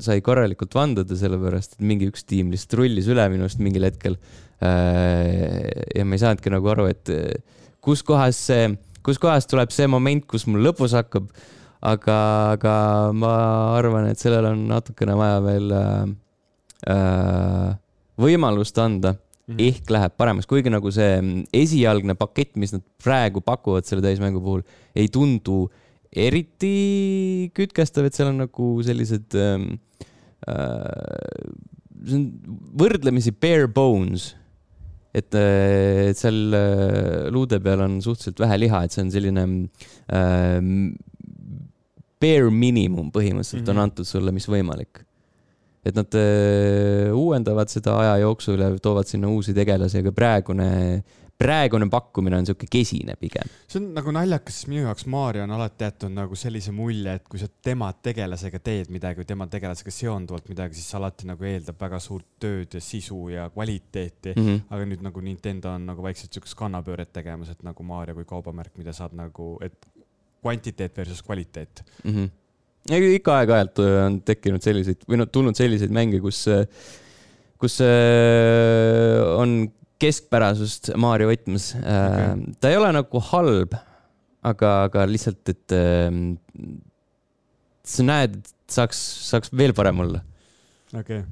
[0.00, 4.16] sai korralikult vandada, sellepärast et mingi üks tiim lihtsalt rullis üle minust mingil hetkel.
[4.60, 7.34] ja ma ei saanudki nagu aru, et äh,
[7.84, 8.70] kus kohas see,
[9.04, 11.28] kus kohas tuleb see moment, kus mul lõpus hakkab
[11.86, 12.18] aga,
[12.56, 12.76] aga
[13.14, 13.34] ma
[13.76, 16.08] arvan, et sellele on natukene vaja veel äh,
[16.92, 17.70] äh,
[18.20, 19.60] võimalust anda, Mhm.
[19.62, 21.20] ehk läheb paremaks, kuigi nagu see
[21.54, 25.68] esialgne pakett, mis nad praegu pakuvad selle täismängu puhul, ei tundu
[26.10, 29.68] eriti kütkestav, et seal on nagu sellised ähm,
[30.50, 31.46] äh,,
[32.02, 32.26] see on
[32.82, 34.32] võrdlemisi bare bones.
[35.16, 39.44] Et, et seal äh, luude peal on suhteliselt vähe liha, et see on selline
[40.10, 40.58] äh,
[42.22, 43.72] bare minimum põhimõtteliselt mm -hmm.
[43.72, 43.78] Mhm.
[43.78, 45.04] on antud sulle, mis võimalik.
[45.86, 51.04] et nad äh, uuendavad seda aja jooksul ja toovad sinna uusi tegelasi, aga praegune,
[51.38, 53.46] praegune pakkumine on sihuke kesine pigem.
[53.68, 57.28] see on nagu naljakas, sest minu jaoks Mario on alati jätnud nagu sellise mulje, et
[57.28, 61.78] kui sa tema tegelasega teed midagi või tema tegelasega seonduvalt midagi, siis alati nagu eeldab
[61.80, 64.42] väga suurt tööd ja sisu ja kvaliteeti mm.
[64.42, 64.60] Mm -hmm.
[64.70, 68.74] aga nüüd nagu Nintendo on nagu vaikselt siukest kannapööret tegemas, et nagu Mario kui kaubamärk,
[68.76, 69.86] mida saab nagu, et
[70.42, 71.84] kvantiteet versus kvaliteet.
[72.04, 72.12] mm.
[72.12, 73.08] -hmm.
[73.18, 76.44] ikka aeg-ajalt äh, on tekkinud selliseid või noh, tulnud selliseid mänge, kus,
[77.58, 82.52] kus äh, on keskpärasust Mario võtmes okay.
[82.60, 83.78] Ta ei ole nagu halb,
[84.44, 86.10] aga, aga lihtsalt, et äh,
[87.86, 90.22] sa näed, et saaks, saaks veel parem olla.
[90.92, 91.24] okei okay.,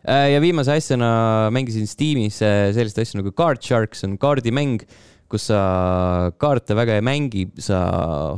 [0.00, 4.80] Äh, ja viimase asjana mängisin Steamis äh, sellist asja nagu Card Sharks on kaardimäng,
[5.30, 5.60] kus sa
[6.40, 7.80] kaarte väga ei mängi, sa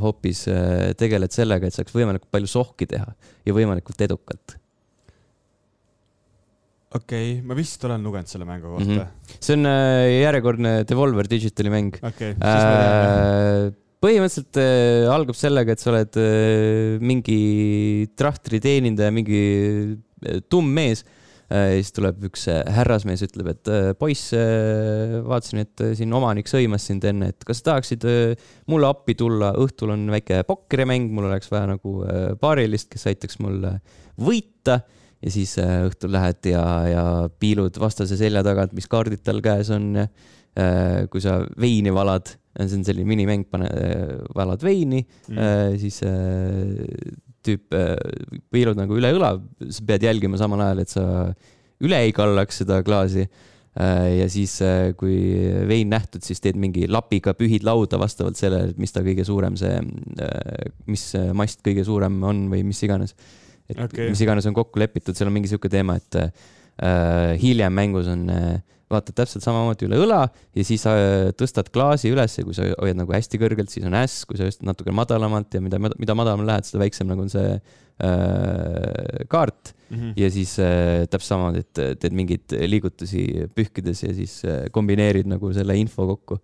[0.01, 3.07] hoopis äh, tegeled sellega, et saaks võimalikult palju sohki teha
[3.45, 4.57] ja võimalikult edukalt.
[6.93, 8.99] okei okay., ma vist olen lugenud selle mängu kohta mm.
[8.99, 9.39] -hmm.
[9.39, 11.97] see on äh, järjekordne Devolver Digitali mäng.
[12.03, 12.35] okay..
[12.37, 19.43] Äh, põhimõtteliselt äh, algab sellega, et sa oled äh, mingi trahtri teenindaja, mingi
[20.27, 21.19] äh, tumm mees äh,.
[21.53, 26.49] Siis tuleb üks äh, härrasmees, ütleb, et äh, poiss äh,, vaatasin, et äh, siin omanik
[26.49, 31.29] sõimas sind enne, et kas tahaksid äh, mulle appi tulla, õhtul on väike pokkerimäng, mul
[31.29, 33.81] oleks vaja nagu äh, paarilist, kes aitaks mul äh,
[34.21, 34.79] võita
[35.23, 37.03] ja siis äh, õhtul lähed ja, ja
[37.39, 42.33] piilud vastase selja tagant, mis kaardid tal käes on ja äh, kui sa veini valad,
[42.57, 43.69] see on selline minimäng, pane,
[44.35, 46.01] valad veini mm., siis
[47.43, 47.95] äh, tüüp äh,
[48.53, 49.35] piilud nagu üle õla,
[49.69, 51.05] sa pead jälgima samal ajal, et sa
[51.83, 54.55] üle ei kallaks seda klaasi äh, ja siis,
[54.99, 55.17] kui
[55.69, 59.57] vein nähtud, siis teed mingi lapiga pühid lauda vastavalt sellele, et mis ta kõige suurem
[59.59, 59.75] see,
[60.89, 63.15] mis mast kõige suurem on või mis iganes.
[63.69, 64.09] et okay.
[64.11, 66.51] mis iganes on kokku lepitud, seal on mingi sihuke teema, et äh,
[67.41, 68.61] hiljem mängus on äh,
[68.93, 70.21] vaatad täpselt samamoodi üle õla
[70.55, 73.95] ja siis äh, tõstad klaasi üles ja kui sa hoiad nagu hästi kõrgelt, siis on
[73.97, 77.31] äss, kui sa just natuke madalamalt ja mida, mida madalamale lähed, seda väiksem nagu on
[77.33, 79.97] see äh, kaart mm.
[79.97, 80.13] -hmm.
[80.19, 85.29] ja siis äh, täpselt samamoodi, et äh, teed mingeid liigutusi pühkides ja siis äh, kombineerid
[85.29, 86.39] nagu selle info kokku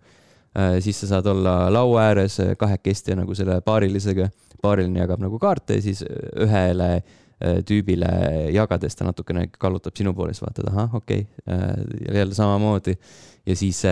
[0.56, 0.80] äh,.
[0.80, 4.30] siis sa saad olla laua ääres äh, kahekesti nagu selle paarilisega,
[4.62, 7.18] paariline jagab nagu kaarte ja siis äh, ühele äh,
[7.66, 8.10] tüübile
[8.52, 12.96] jagades ta natukene kallutab sinu poole, siis vaatad, ahah, okei okay., jälle samamoodi
[13.46, 13.82] ja siis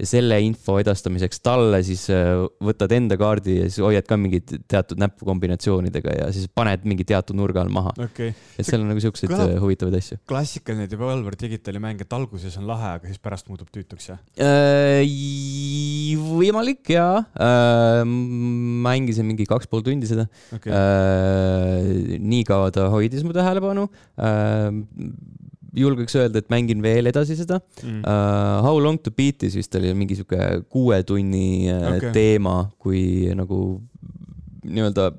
[0.00, 2.32] äh, selle info edastamiseks talle siis äh,
[2.64, 7.38] võtad enda kaardi ja siis hoiad ka mingid teatud näpukombinatsioonidega ja siis paned mingi teatud
[7.38, 7.94] nurga all maha.
[8.00, 10.20] okay., et seal on nagu siukseid äh, huvitavaid asju.
[10.30, 14.20] klassikaline Devolver Digitali mäng, et alguses on lahe, aga siis pärast muutub tüütuks, jah?
[14.40, 15.04] Äh,
[16.20, 17.24] võimalik jaa,
[18.84, 22.18] mängisin mingi kaks pool tundi seda okay., äh,.
[22.20, 24.70] nii kaua ta hoidis mu tähelepanu äh,.
[25.76, 28.02] Julgeks öelda, et mängin veel edasi seda mm.
[28.02, 28.60] uh,.
[28.66, 31.96] How long to beat'is vist oli mingi sihuke kuue tunni Okei.
[31.96, 32.14] okay.
[32.16, 33.60] teema, kui nagu
[34.66, 35.10] nii-öelda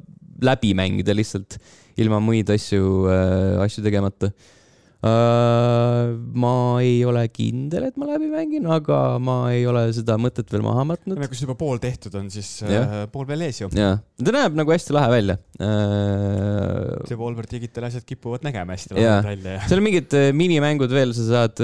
[0.41, 1.59] läbi mängida lihtsalt
[2.01, 4.31] ilma muid asju uh,, asju tegemata.
[4.31, 4.60] Uh,
[5.01, 10.61] ma ei ole kindel, et ma läbi mängin, aga ma ei ole seda mõtet veel
[10.61, 11.17] maha matnud.
[11.17, 12.83] kui see juba pool tehtud on, siis ja.
[12.83, 13.69] uh, pool veel ees ju.
[13.73, 17.01] jah, ta näeb nagu hästi lahe välja uh,.
[17.09, 19.63] see Volver Digital asjad kipuvad nägema hästi lahedad välja ja.
[19.71, 21.63] seal on mingid minimängud veel, sa saad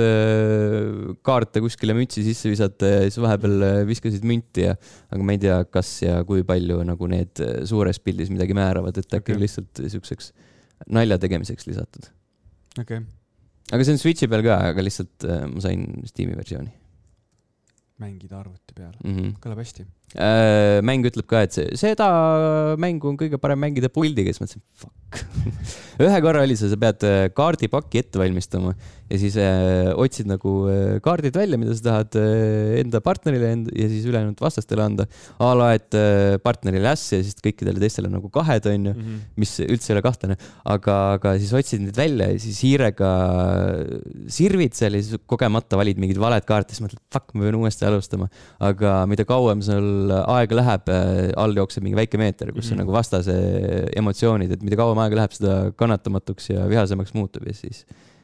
[1.29, 4.73] kaarte kuskile mütsi sisse visata ja siis vahepeal viskasid münti ja,
[5.13, 9.13] aga ma ei tea, kas ja kui palju nagu need suures pildis midagi määravad, et
[9.19, 9.43] äkki okay.
[9.45, 10.33] lihtsalt siukseks
[10.89, 12.09] nalja tegemiseks lisatud.
[12.81, 13.05] okei okay
[13.71, 16.73] aga see on Switch'i peal ka, aga lihtsalt äh, ma sain Steam'i versiooni.
[17.97, 19.37] mängida arvuti peal mm, -hmm.
[19.41, 19.87] kõlab hästi.
[20.87, 22.07] Mäng ütleb ka, et see, seda
[22.79, 24.95] mängu on kõige parem mängida puldiga, siis mõtlesin, fuck
[26.03, 28.73] ühe korra oli see, sa pead äh, kaardipakki ette valmistama
[29.07, 33.69] ja siis äh, otsid nagu äh, kaardid välja, mida sa tahad äh, enda partnerile end
[33.71, 35.07] ja siis ülejäänud vastastele anda.
[35.39, 39.23] a la, et äh, partnerile äss ja siis kõikidele teistele nagu kahed, onju -hmm.
[39.39, 40.37] mis üldse ei ole kahtlane.
[40.65, 43.11] aga, aga siis otsid neid välja ja siis hiirega
[44.27, 47.87] sirvid seal ja siis kogemata valid mingid valed kaarte, siis mõtled, fuck, ma pean uuesti
[47.87, 48.29] alustama.
[48.59, 49.89] aga mida kauem sul
[50.19, 50.99] aega läheb äh,,
[51.39, 52.73] all jookseb mingi väike meeter, kus mm -hmm.
[52.73, 53.35] on nagu vastase
[53.95, 57.77] emotsioonid, et mida kauem aega läheb, seda kannatamatuks ja vihasemaks muutub ja siis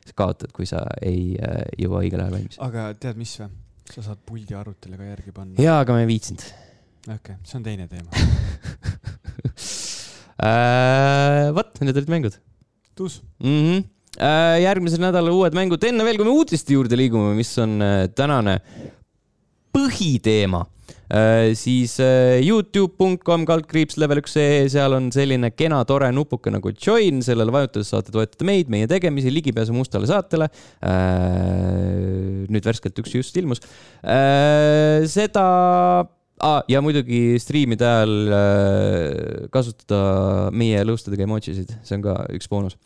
[0.04, 2.58] sa kaotad, kui sa ei äh, jõua õigel ajal valmis.
[2.64, 3.50] aga tead, mis või?
[3.94, 5.56] sa saad puldi arvutile ka järgi panna.
[5.62, 6.44] jaa, aga ma ei viitsinud.
[7.08, 8.10] okei okay,, see on teine teema
[10.50, 12.36] äh, vot, need olid mängud.
[12.96, 13.62] tuus mm.
[13.64, 13.80] -hmm.
[14.64, 17.72] järgmisel nädalal uued mängud, enne veel, kui me uudiste juurde liigume, mis on
[18.16, 18.54] tänane
[19.74, 20.62] põhiteema
[21.58, 27.22] siis äh, Youtube.com kaldkriips level üks ee, seal on selline kena tore nupuke nagu join,
[27.26, 30.50] sellele vajutades saate toetada meid, meie tegemisi, ligipääsu mustale saatele.
[30.82, 33.62] Äh, nüüd värskelt üks just ilmus.
[35.13, 35.43] seda
[36.43, 42.78] ah, ja muidugi striimide ajal kasutada meie lõustadega emojisid, see on ka üks boonus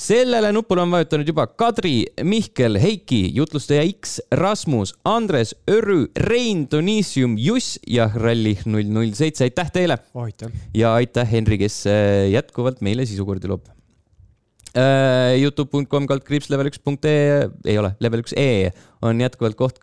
[0.00, 7.36] sellele nupule on vajutanud juba Kadri, Mihkel, Heiki, jutlustaja X, Rasmus, Andres, Örü, Rein, Donissium,
[7.38, 10.00] Juss ja Rallih null null seitse, aitäh teile!
[10.14, 10.56] aitäh!
[10.74, 13.79] ja aitäh, Henri, kes äh, jätkuvalt meile sisukordi loob Äh,
[14.74, 18.70] Youtube.com kaldkriips level üks punkt ee, ei ole, level üks ee
[19.02, 19.78] on jätkuvalt koht,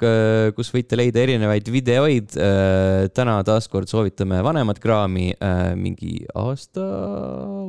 [0.55, 2.35] kus võite leida erinevaid videoid.
[2.37, 6.85] Äh, täna taaskord soovitame vanemat kraami, äh, mingi aasta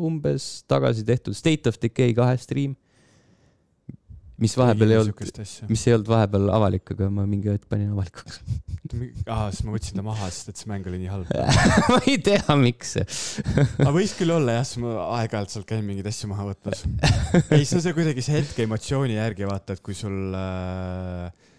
[0.04, 2.76] umbes tagasi tehtud State of Decay kahe stream
[4.38, 8.38] mis vahepeal ei olnud, mis ei olnud vahepeal avalik, aga ma mingi hetk panin avalikuks.
[9.26, 11.32] Aa, siis ma võtsin ta maha, sest et see mäng oli nii halb.
[11.90, 16.06] Ma ei tea, miks aga võis küll olla jah, siis ma aeg-ajalt sealt käin mingeid
[16.08, 16.84] asju maha võtmas.
[17.56, 21.50] ei, see on see kuidagi see hetke emotsiooni järgi vaata, et kui sul äh,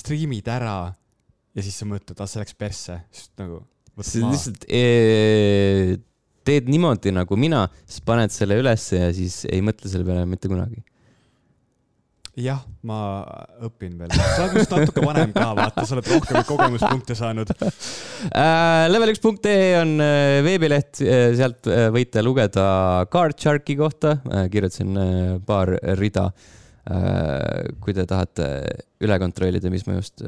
[0.00, 0.78] striimid ära
[1.54, 3.60] ja siis sa mõtled, ah see läks persse, siis nagu.
[4.00, 6.00] see lihtsalt ee,
[6.48, 10.50] teed niimoodi nagu mina, siis paned selle ülesse ja siis ei mõtle selle peale mitte
[10.50, 10.80] kunagi
[12.40, 12.98] jah, ma
[13.66, 14.10] õpin veel.
[14.14, 18.88] sa oled just natuke vanem ka, vaata, sa oled rohkem kogemuspunkte saanud äh,.
[18.90, 22.66] Level1.ee on äh, veebileht, äh, sealt võite lugeda
[23.12, 24.18] Card Sharki kohta,
[24.50, 24.98] kirjutasin
[25.46, 26.30] paar rida.
[27.80, 28.46] kui te tahate
[29.00, 30.20] üle kontrollida, mis ma just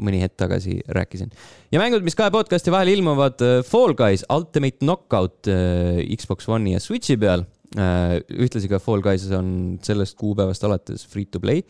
[0.00, 1.28] mõni hetk tagasi rääkisin.
[1.68, 5.50] ja mängud, mis kahe podcast'i vahel ilmuvad, Fall Guys Ultimate Knockout
[6.16, 7.44] Xbox One'i ja Switch'i peal
[7.76, 11.62] ühtlasi ka Fall Guys on sellest kuupäevast alates free to play.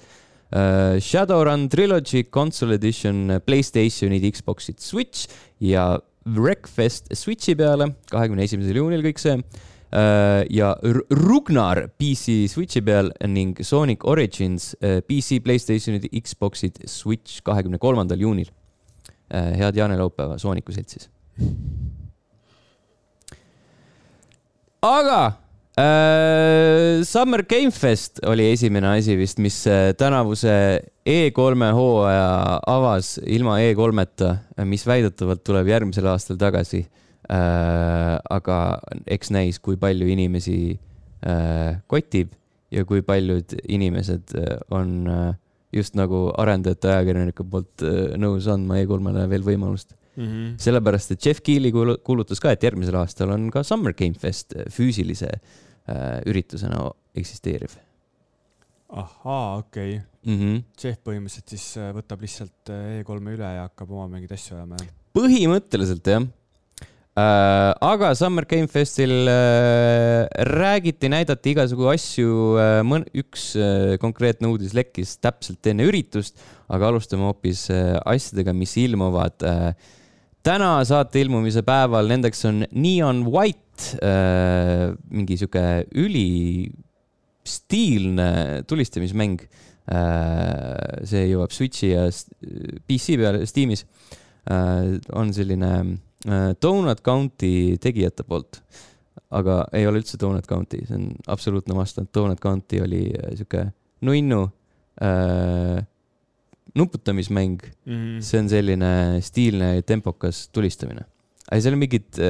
[0.51, 5.29] Äh, Shadowrun Trilogy Console Edition Playstationid, Xbox'id, Switch
[5.61, 9.37] ja Wreckfest Switchi peale, kahekümne esimesel juunil kõik see.
[9.95, 10.73] Äh, ja
[11.15, 18.51] Rugnar PC Switchi peal ning Sonic Origins PC, Playstationid, Xbox'id, Switch kahekümne kolmandal juunil.
[19.31, 21.07] head jaanelaupäeva Sooniku seltsis.
[24.83, 25.33] aga
[27.07, 30.53] Summer Game Fest oli esimene asi vist, mis äh, tänavuse
[31.09, 34.35] E3 hooaja avas ilma E3-ta,
[34.69, 36.85] mis väidetavalt tuleb järgmisel aastal tagasi
[37.31, 38.57] aga
[39.07, 40.79] eks näis, kui palju inimesi
[41.91, 42.33] kotib
[42.73, 44.35] ja kui paljud inimesed
[44.75, 45.07] on
[45.75, 47.85] just nagu arendajate ajakirjanike poolt
[48.19, 50.25] nõus andma E3-le veel võimalust mm.
[50.25, 50.53] -hmm.
[50.59, 55.31] sellepärast, et Jeff Keeli kuulutas ka, et järgmisel aastal on ka Summer Game Fest füüsilise
[55.31, 55.70] äh,
[56.29, 57.77] üritusena eksisteeriv.
[58.91, 60.03] ahaa, okei okay.
[60.27, 60.39] mm.
[60.41, 60.63] -hmm.
[60.83, 64.81] Jeff põhimõtteliselt siis äh, võtab lihtsalt äh, E3-e üle ja hakkab oma mingeid asju ajama,
[64.81, 64.93] jah?
[65.15, 66.25] põhimõtteliselt jah
[67.15, 67.75] äh,.
[67.87, 72.83] aga Summer Game Festil äh, räägiti, näidati igasugu asju äh,.
[73.23, 79.47] üks äh, konkreetne uudis lekkis täpselt enne üritust, aga alustame hoopis äh, asjadega, mis ilmuvad
[79.47, 79.75] äh,
[80.43, 83.70] täna saate ilmumise päeval, nendeks on Neon White
[84.03, 85.65] äh,, mingi sihuke
[85.99, 86.71] üli
[87.47, 89.41] stiilne tulistamismäng
[89.91, 91.03] äh,.
[91.09, 92.07] see jõuab Switchi ja
[92.87, 93.87] PC peale Steamis
[94.47, 94.97] äh,.
[95.17, 95.75] on selline
[96.61, 98.59] Donut County tegijate poolt,
[99.33, 102.11] aga ei ole üldse Donut County, see on absoluutne vastand.
[102.13, 103.07] Donut County oli
[103.39, 103.71] sihuke
[104.05, 104.43] nunnu
[106.77, 107.93] nuputamismäng mm.
[107.93, 108.21] -hmm.
[108.21, 111.05] see on selline stiilne ja tempokas tulistamine.
[111.51, 112.21] aga seal on mingid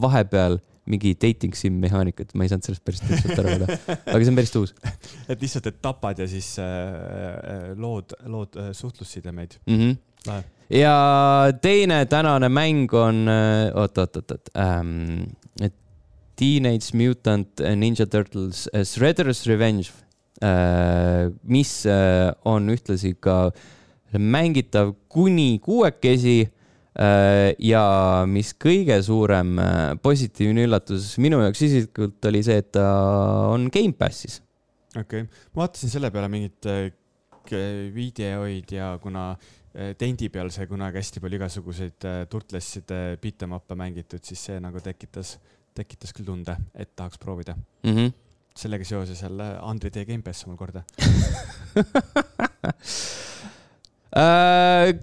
[0.00, 0.58] vahepeal
[0.88, 4.38] mingi dating sim mehaanikat, ma ei saanud sellest päris täpselt aru veel, aga see on
[4.38, 4.74] päris uus.
[5.30, 9.78] et lihtsalt, et tapad ja siis äh, äh lood, lood äh, suhtlussidemeid mm.
[9.78, 10.42] -hmm.
[10.74, 10.96] ja
[11.62, 15.34] teine tänane mäng on äh,, oot, oot, oot, oot ähm,,
[16.38, 19.90] Teenage Mutant Ninja Turtles uh, Shredder's Revenge
[20.42, 23.50] äh,, mis äh, on ühtlasi ka
[24.12, 26.57] mängitav kuni kuuekesi Äh,
[26.98, 27.82] ja
[28.26, 32.86] mis kõige suurem äh, positiivne üllatus minu jaoks isiklikult oli see, et ta
[33.52, 34.40] on Gamepassis.
[34.96, 36.90] okei okay., ma vaatasin selle peale mingit äh,
[37.94, 39.36] videoid ja kuna
[39.96, 44.80] tendi peal sai kunagi hästi palju igasuguseid turtlesside beat em up'e mängitud, siis see nagu
[44.82, 45.38] tekitas,
[45.76, 47.94] tekitas küll tunde, et tahaks proovida mm.
[47.94, 48.12] -hmm.
[48.58, 50.82] sellega seoses jälle Andri tee Gamepass mul korda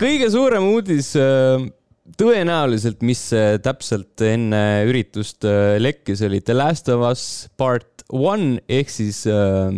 [0.03, 1.15] kõige suurem uudis
[2.19, 3.27] tõenäoliselt, mis
[3.63, 7.25] täpselt enne üritust äh, lekkis, oli The Last of Us
[7.57, 9.73] Part One ehk siis äh,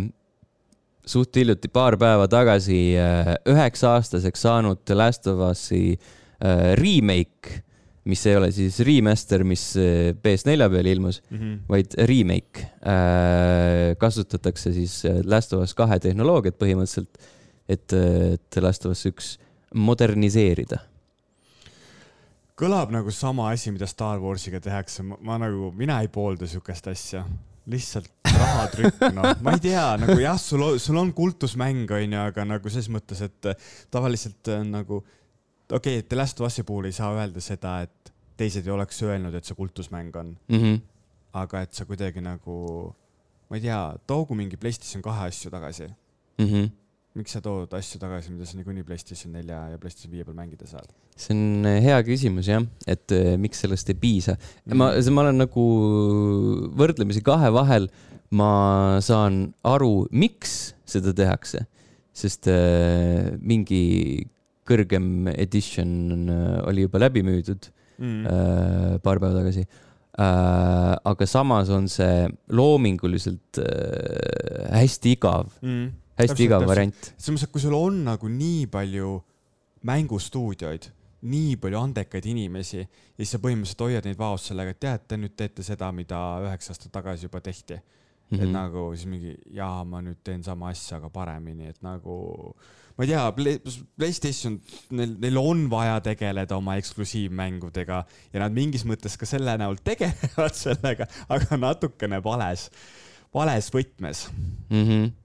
[1.07, 7.61] suht hiljuti, paar päeva tagasi äh, üheksa-aastaseks saanud The Last of Us'i äh, remake,
[8.07, 11.57] mis ei ole siis remaster, mis äh, PS4 peal ilmus mm, -hmm.
[11.69, 13.95] vaid remake äh,.
[13.97, 17.17] kasutatakse siis Last of Us kahe tehnoloogiat põhimõtteliselt,
[17.67, 19.37] et, et The Last of Us üks
[19.73, 20.79] moderniseerida
[22.57, 27.23] kõlab nagu sama asi, mida Star Warsiga tehakse, ma nagu, mina ei poolda siukest asja,
[27.69, 32.73] lihtsalt rahatrükk, noh, ma ei tea, nagu jah, sul, sul on kultusmäng, onju, aga nagu
[32.73, 33.51] ses mõttes, et
[33.93, 35.01] tavaliselt nagu
[35.67, 39.01] okei okay,, The Last of Us'i puhul ei saa öelda seda, et teised ei oleks
[39.05, 40.57] öelnud, et see kultusmäng on mm.
[40.61, 40.81] -hmm.
[41.41, 42.57] aga et sa kuidagi nagu,
[43.49, 46.45] ma ei tea, toogu mingi PlayStation kahe asju tagasi mm.
[46.45, 46.75] -hmm
[47.17, 50.67] miks sa tood asju tagasi, mida sa niikuinii PlayStation nelja ja PlayStation viie peal mängida
[50.69, 50.91] saad?
[51.17, 54.77] See on äh, hea küsimus jah, et äh, miks sellest ei piisa mm..
[54.77, 55.65] ma, ma olen nagu
[56.77, 57.89] võrdlemisi kahe vahel,
[58.37, 58.51] ma
[59.03, 61.65] saan aru, miks seda tehakse,
[62.15, 64.27] sest äh, mingi
[64.67, 66.29] kõrgem edition
[66.67, 68.23] oli juba läbi müüdud mm.
[68.23, 69.77] äh, paar päeva tagasi äh,.
[70.17, 77.11] aga samas on see loominguliselt äh, hästi igav mm hästi igav variant.
[77.15, 79.17] selles mõttes, et kui sul on nagu nii palju
[79.87, 80.89] mängustuudioid,
[81.21, 85.17] nii palju andekaid inimesi ja siis sa põhimõtteliselt hoiad neid vaos sellega, et tead, te
[85.17, 87.81] nüüd teete seda, mida üheksa aastat tagasi juba tehti mm.
[88.29, 88.41] -hmm.
[88.41, 88.53] et mhm.
[88.53, 92.17] nagu siis mingi, jaa, ma nüüd teen sama asja, aga paremini, et nagu
[92.97, 93.59] ma ei tea Play,
[93.97, 98.03] Playstation, neil, neil on vaja tegeleda oma eksklusiivmängudega
[98.33, 102.69] ja nad mingis mõttes ka selle näol tegelevad sellega, aga natukene vales,
[103.33, 104.27] vales võtmes
[104.69, 104.83] mm.
[104.83, 105.15] -hmm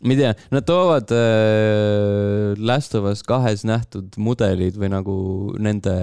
[0.00, 5.16] ma ei tea, nad toovad äh, Last of Us kahes nähtud mudelid või nagu
[5.60, 5.96] nende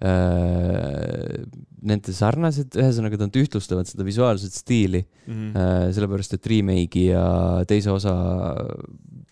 [0.00, 1.34] äh,,
[1.80, 5.34] nende sarnased, ühesõnaga nad ühtlustavad seda visuaalset stiili mm.
[5.34, 5.50] -hmm.
[5.60, 7.26] Äh, sellepärast, et remake'i ja
[7.68, 8.14] teise osa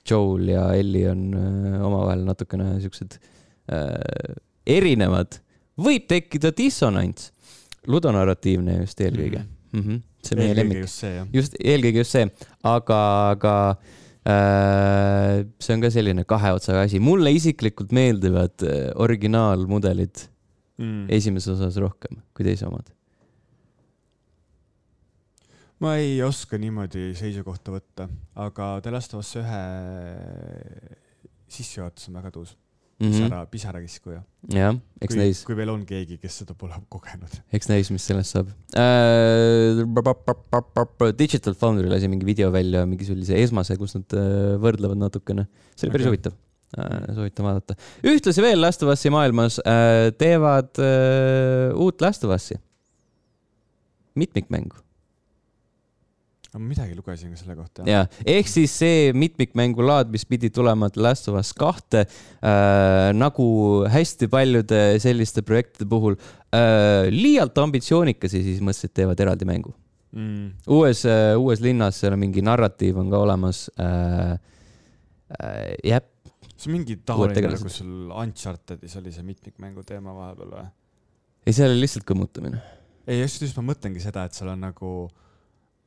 [0.09, 3.19] Joel ja Ellie on äh, omavahel natukene siuksed
[3.73, 5.41] äh, erinevad.
[5.79, 7.33] võib tekkida dissonants,
[7.87, 9.49] ludonarratiivne just eelkõige mm.
[9.73, 9.81] -hmm.
[9.81, 10.85] Mm -hmm see on meie lemmik.
[11.35, 12.27] just, eelkõige just see,
[12.67, 13.01] aga,
[13.37, 13.55] aga
[14.27, 17.01] äh, see on ka selline kahe otsaga asi.
[17.03, 20.29] mulle isiklikult meeldivad äh, originaalmudelid
[20.79, 21.09] mm.
[21.19, 22.91] esimeses osas rohkem kui teise omad.
[25.85, 29.67] ma ei oska niimoodi seisukohta võtta, aga The Last of Us ühe
[31.49, 32.57] sissejuhatus on väga tuus
[32.99, 33.13] mm -hmm.
[33.13, 34.23] pisara, pisarakiskuja.
[34.55, 35.43] jah, eks kui, näis.
[35.47, 37.39] kui veel on keegi, kes seda pole kogenud.
[37.53, 39.85] eks näis, mis sellest saab äh,.
[41.19, 45.47] Digital Foundry lasi mingi video välja, mingi sellise esmase, kus nad äh, võrdlevad natukene.
[45.75, 46.17] see oli päris okay.
[46.17, 46.35] huvitav
[46.79, 47.79] äh,, soovitan vaadata.
[48.03, 52.59] ühtlasi veel Last of Us'i maailmas äh, teevad äh, uut Last of Us'i.
[54.19, 54.88] mitmikmängu
[56.57, 57.85] ma midagi lugesin ka selle kohta.
[57.89, 63.49] ja, ehk siis see mitmikmängulaad, mis pidi tulema Last of Us kahte äh,, nagu
[63.93, 69.75] hästi paljude selliste projektide puhul äh,, liialt ambitsioonikas ja siis mõtlesid, et teevad eraldi mängu
[70.17, 70.73] mm..
[70.79, 74.39] uues äh,, uues linnas, seal on mingi narratiiv on ka olemas äh,.
[75.29, 76.01] Äh, jah.
[76.57, 80.69] see on mingi taoline nagu sul Unchartedis oli see mitmikmängu teema vahepeal või?
[81.45, 82.63] ei, seal oli lihtsalt kõmmutamine.
[83.05, 84.93] ei, just, just ma mõtlengi seda, et seal on nagu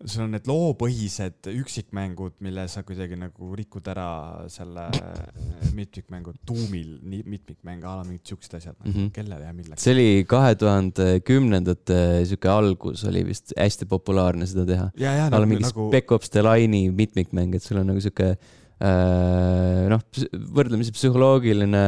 [0.05, 4.07] sul on need loopõhised üksikmängud, mille sa kuidagi nagu rikud ära
[4.51, 4.87] selle
[5.75, 9.11] mitmikmängu tuumil, mitmikmäng, a la mingid siuksed asjad mm, -hmm.
[9.15, 9.83] kellele ja milleks.
[9.83, 14.89] see oli kahe tuhande kümnendate sihuke algus oli vist hästi populaarne seda teha.
[14.91, 15.89] a la mingi nagu...
[15.91, 20.01] Spec Ops The Line'i mitmikmäng, et sul on nagu sihuke Äh, noh,
[20.57, 21.81] võrdlemisi psühholoogiline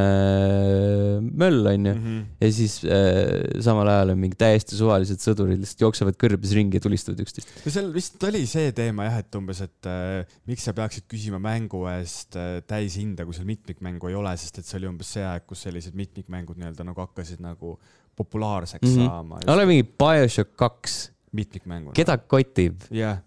[1.34, 1.94] möll, onju.
[1.94, 2.20] -hmm.
[2.40, 6.84] ja siis äh, samal ajal on mingi täiesti suvalised sõdurid lihtsalt jooksevad kõrbes ringi ja
[6.84, 7.50] tulistavad üksteist.
[7.64, 11.42] no seal vist oli see teema jah, et umbes, et äh, miks sa peaksid küsima
[11.42, 15.26] mängu eest äh, täishinda, kui seal mitmikmängu ei ole, sest et see oli umbes see
[15.26, 17.78] aeg, kus sellised mitmikmängud nii-öelda nagu hakkasid nagu
[18.14, 19.06] populaarseks mm -hmm.
[19.10, 19.40] saama.
[19.50, 21.10] ole mingi BioShock kaks.
[21.32, 21.90] mitmikmängu.
[21.94, 23.18] keda kotib yeah.?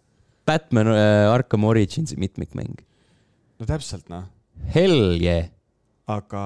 [0.46, 2.88] Batman äh, Arkham Originsi mitmikmäng
[3.58, 4.28] no täpselt noh.
[4.74, 5.50] Hell yeah.
[6.10, 6.44] aga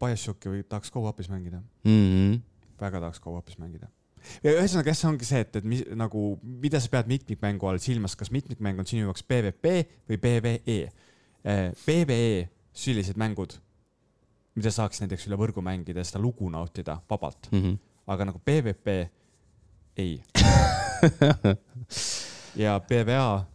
[0.00, 1.92] BioShocki või tahaks go-up'is mängida mm.
[1.92, 2.40] -hmm.
[2.80, 3.88] väga tahaks go-up'is mängida.
[4.42, 8.16] ühesõnaga, jah, see ongi see, et, et mis, nagu, mida sa pead mitmikmängu all silmas,
[8.18, 9.76] kas mitmikmäng on sinu jaoks PVP
[10.10, 10.78] või PVE
[11.46, 11.70] eh,?
[11.86, 13.54] PVE, sellised mängud,
[14.58, 17.62] mida saaks näiteks üle võrgu mängida ja seda lugu nautida vabalt mm.
[17.62, 17.78] -hmm.
[18.06, 18.96] aga nagu PVP,
[19.96, 20.22] ei
[22.64, 23.46] ja PVA,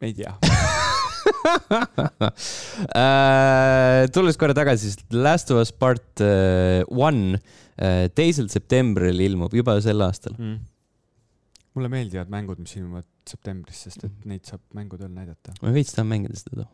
[0.00, 0.53] ei tea
[4.14, 7.38] tulles korra tagasi, siis Last of Us Part äh, One
[7.76, 10.56] äh, teisel septembril ilmub juba sel aastal mm.
[11.76, 15.54] mulle meeldivad mängud, mis ilmuvad septembris, sest et neid saab mängutööl näidata.
[15.60, 16.66] ma veits tahan mängida seda.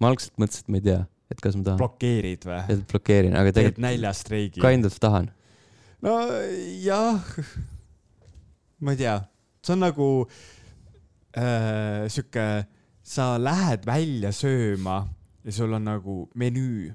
[0.00, 1.00] ma algselt mõtlesin, et ma ei tea,
[1.34, 1.80] et kas ma tahan.
[1.82, 2.60] blokeerid või?
[2.74, 3.84] et blokeerin, aga tegelikult.
[3.84, 4.64] näljastreigi.
[4.64, 5.26] Kind of tahan.
[6.04, 6.12] no
[6.84, 7.16] jah,
[8.80, 9.16] ma ei tea,
[9.64, 10.08] see on nagu
[11.36, 12.48] äh, sihuke
[13.08, 15.00] sa lähed välja sööma
[15.44, 16.92] ja sul on nagu menüü.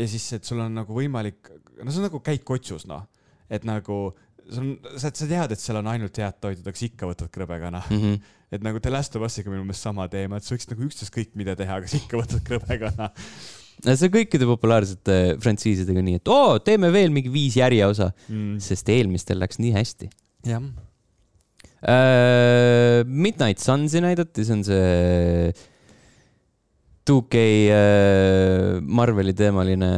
[0.00, 1.50] ja siis, et sul on nagu võimalik,
[1.84, 3.04] no see on nagu käik otsus, noh,
[3.52, 3.98] et nagu
[4.48, 7.32] sul on, sa, sa tead, et seal on ainult head toidud, aga sa ikka võtad
[7.34, 8.00] krõbekana mm.
[8.00, 8.34] -hmm.
[8.56, 11.36] et nagu The Last of Us'iga minu meelest sama teema, et sa võiksid nagu ükstaskõik
[11.36, 13.10] mida teha, aga sa ikka võtad krõbekana
[13.84, 18.88] see on kõikide populaarsete frantsiisidega nii, et oo, teeme veel mingi viis järjeosa mm., sest
[18.88, 20.10] eelmistel läks nii hästi.
[20.48, 20.64] jah
[21.80, 25.52] Uh, Midnight Sunsi näidati, see on see
[27.08, 29.88] 2K uh, äh, Marveli teemaline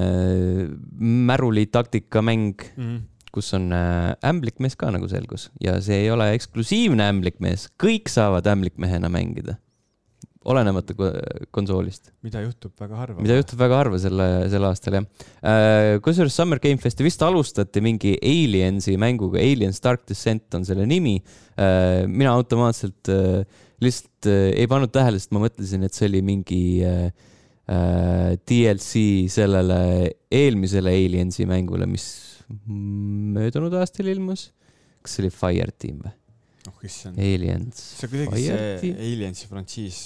[1.03, 3.01] märuli taktikamäng mm, -hmm.
[3.35, 5.51] kus on uh, ämblikmees ka nagu selgus.
[5.61, 9.59] Ja see ei ole eksklusiivne ämblikmees, kõik saavad ämblikmehena mängida
[10.51, 10.95] olenemata
[11.55, 12.12] konsoolist.
[12.24, 13.22] mida juhtub väga harva.
[13.22, 15.07] mida juhtub väga harva selle, sel aastal jah
[15.40, 15.99] äh,.
[16.05, 21.18] kusjuures Summer Game Festi vist alustati mingi Aliensi mänguga, Aliens Dark Descent on selle nimi
[21.18, 22.07] äh,.
[22.07, 23.45] mina automaatselt äh,
[23.82, 26.62] lihtsalt ei pannud tähele, sest ma mõtlesin, et see oli mingi
[28.47, 29.01] DLC
[29.32, 29.78] sellele
[30.30, 32.05] eelmisele Aliensi mängule, mis
[32.68, 34.51] möödunud aastal ilmus.
[35.03, 36.12] kas see oli Fireteam või?
[36.70, 37.18] oh issand.
[37.18, 37.78] Aliens.
[37.99, 40.03] see on kuidagi see Aliensi frantsiis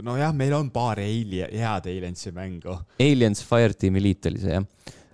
[0.00, 2.76] nojah, meil on paar Alien, head Aliensi mängu.
[3.00, 4.64] Aliens Fireteam Elite oli see jah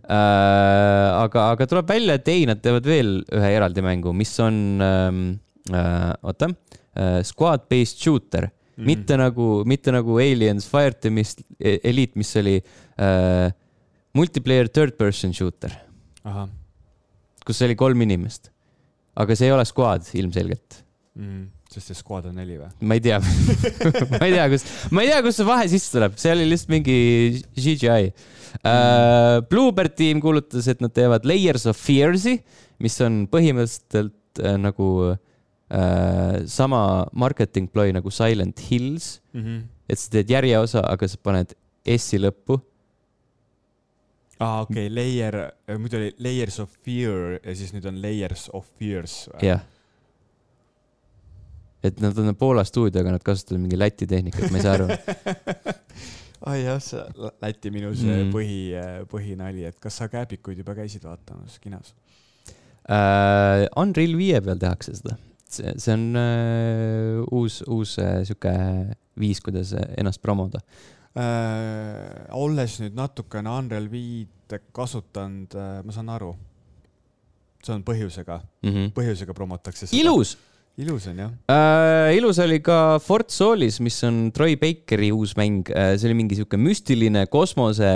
[0.09, 1.09] äh,.
[1.25, 5.25] aga, aga tuleb välja, et ei, nad teevad veel ühe eraldi mängu, mis on ähm,,
[5.73, 8.53] äh, oota äh,, squad-based shooter mm.
[8.53, 8.87] -hmm.
[8.93, 13.51] mitte nagu, mitte nagu Aliens Fireteamist e-, Elite, mis oli äh,
[14.17, 15.75] multiplayer third-person shooter.
[17.45, 18.51] kus oli kolm inimest.
[19.17, 20.85] aga see ei ole squad ilmselgelt
[21.19, 22.69] mm sest see Squad on neli või?
[22.89, 23.19] ma ei tea
[24.21, 24.65] ma ei tea, kus,
[24.95, 26.99] ma ei tea, kust see vahe sisse tuleb, see oli lihtsalt mingi
[27.59, 29.41] CGI uh,.
[29.51, 32.39] Bluebird tiim kuulutas, et nad teevad Layers of Fears'i,
[32.83, 35.15] mis on põhimõtteliselt uh, nagu uh,
[36.49, 39.45] sama marketing ploy nagu Silent Hills mm.
[39.45, 39.63] -hmm.
[39.89, 42.63] et sa teed järjeosa, aga sa paned S-i lõppu
[44.39, 45.43] aa ah,, okei okay., layer,
[45.77, 49.67] muidu oli Layers of Fear ja siis nüüd on Layers of Fears jah yeah
[51.89, 54.89] et nad on Poola stuudioga, nad kasutavad mingi Läti tehnikat, ma ei saa aru
[56.51, 58.33] ai jah, see Läti minu see mm.
[58.35, 58.61] põhi,
[59.11, 61.95] põhinali, et kas sa Kääbikuid juba käisid vaatamas kinos
[62.89, 63.67] uh,?
[63.81, 65.17] Unreal viie peal tehakse seda,
[65.51, 68.55] see, see on uh, uus, uus uh, sihuke
[69.19, 71.25] viis, kuidas ennast promoda uh,.
[72.39, 76.33] olles nüüd natukene Unreal viit kasutanud uh,, ma saan aru,
[77.65, 78.93] see on põhjusega mm, -hmm.
[78.97, 79.99] põhjusega promotakse seda.
[80.01, 80.37] ilus
[80.79, 82.15] ilus on jah äh,.
[82.19, 86.39] ilus oli ka Fort Solis, mis on Troy Bakeri uus mäng äh,, see oli mingi
[86.39, 87.91] sihuke müstiline kosmose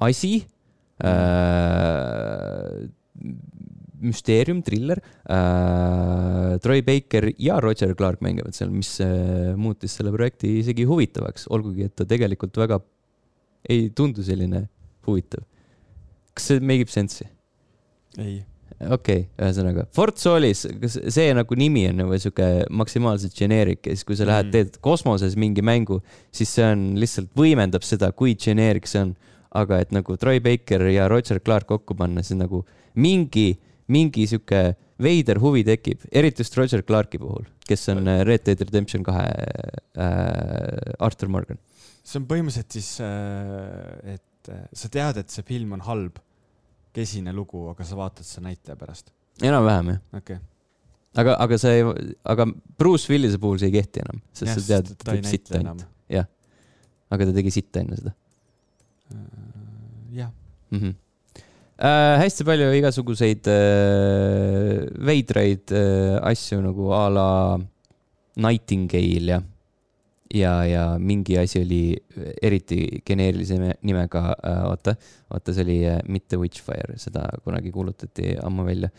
[0.00, 0.34] asi
[1.00, 2.88] äh,.
[4.00, 6.58] müsteerium, triller äh,.
[6.60, 11.88] Troy Baker ja Roger Clark mängivad seal, mis äh, muutis selle projekti isegi huvitavaks, olgugi
[11.88, 12.80] et ta tegelikult väga
[13.70, 14.66] ei tundu selline
[15.08, 15.44] huvitav.
[16.36, 17.28] kas see make ib sense'i?
[18.20, 18.40] ei
[18.80, 23.96] okei okay,, ühesõnaga Fort Solis, kas see nagu nimi on nagu sihuke maksimaalselt generic ja
[23.96, 24.54] siis, kui sa lähed mm.
[24.54, 26.00] teed kosmoses mingi mängu,
[26.34, 29.16] siis see on lihtsalt võimendab seda, kui generic see on.
[29.50, 32.60] aga et nagu Troy Baker ja Roger Clark kokku panna, siis nagu
[32.94, 33.58] mingi,
[33.90, 38.62] mingi sihuke veider huvi tekib, eriti just Roger Clarki puhul, kes on äh, Red Dead
[38.62, 41.58] Redemption kahe äh, Arthur Morgan.
[42.04, 46.22] see on põhimõtteliselt siis äh,, et äh, sa tead, et see film on halb
[46.94, 49.12] kesine lugu, aga sa vaatad seda näitleja pärast?
[49.42, 50.00] enam-vähem jah.
[50.16, 50.46] okei okay.
[51.22, 54.94] aga, aga see, aga Bruce Willise puhul see ei kehti enam, sest ja, sa tead,
[54.94, 55.86] et ta teeb sitta ainult.
[56.10, 56.28] jah.
[57.10, 58.16] aga ta tegi sitta enne seda
[59.14, 59.22] uh,.
[60.16, 60.32] jah
[60.70, 60.82] mm.
[60.82, 60.98] -hmm.
[61.80, 67.28] Äh, hästi palju igasuguseid äh, veidraid äh, asju nagu a la
[68.36, 69.38] Nightingale ja
[70.34, 71.82] ja, ja mingi asi oli
[72.42, 74.94] eriti geneerilise nimega äh,, oota,
[75.30, 78.90] oota, see oli äh, mitte Witchfire, seda kunagi kuulutati ammu välja.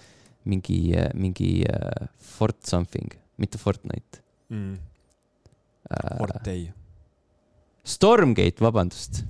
[0.43, 4.77] mingi äh,, mingi äh, Fort something, mitte Fortnite mm..
[5.91, 6.71] Äh, Fortei.
[7.84, 9.23] Stormgate, vabandust.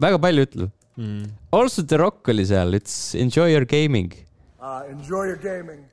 [0.00, 1.24] väga palju ütleb mm..
[1.50, 4.14] Also The Rock oli seal, ütles enjoy your gaming
[4.60, 4.82] uh,.
[4.88, 5.84] Enjoy your gaming.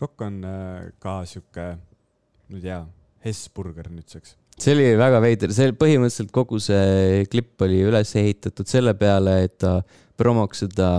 [0.00, 1.74] Rock on äh, ka sihuke,
[2.48, 2.82] ma ei tea
[3.24, 4.36] Hesburger nüüdseks.
[4.60, 9.56] see oli väga veider, see põhimõtteliselt kogu see klipp oli üles ehitatud selle peale, et
[9.62, 9.78] ta
[10.20, 10.90] promoks seda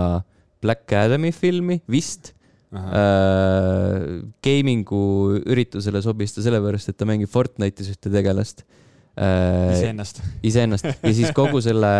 [0.62, 2.32] Black Adami filmi, vist.
[2.76, 8.64] Äh, gaming'u üritusele sobis ta sellepärast, et ta mängib Fortnite'is ühte tegelast
[9.16, 9.70] äh,.
[9.72, 10.20] iseennast.
[10.44, 11.92] iseennast ja siis kogu selle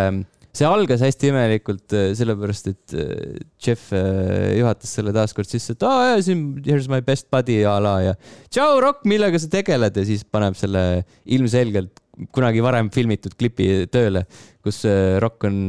[0.57, 5.84] see algas hästi imelikult, äh, sellepärast et äh, Jeff äh, juhatas selle taaskord sisse, et
[5.86, 8.14] aa siin here's my best buddy a la ja
[8.48, 9.96] tšau, Rock, millega sa tegeled?
[9.96, 11.04] Ja siis paneb selle
[11.36, 12.00] ilmselgelt
[12.32, 14.24] kunagi varem filmitud klipi tööle,
[14.64, 14.80] kus
[15.20, 15.68] Rock on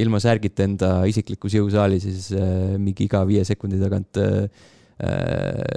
[0.00, 2.30] ilma särgita enda isiklikus jõusaalis ja siis
[2.80, 4.16] mingi iga viie sekundi tagant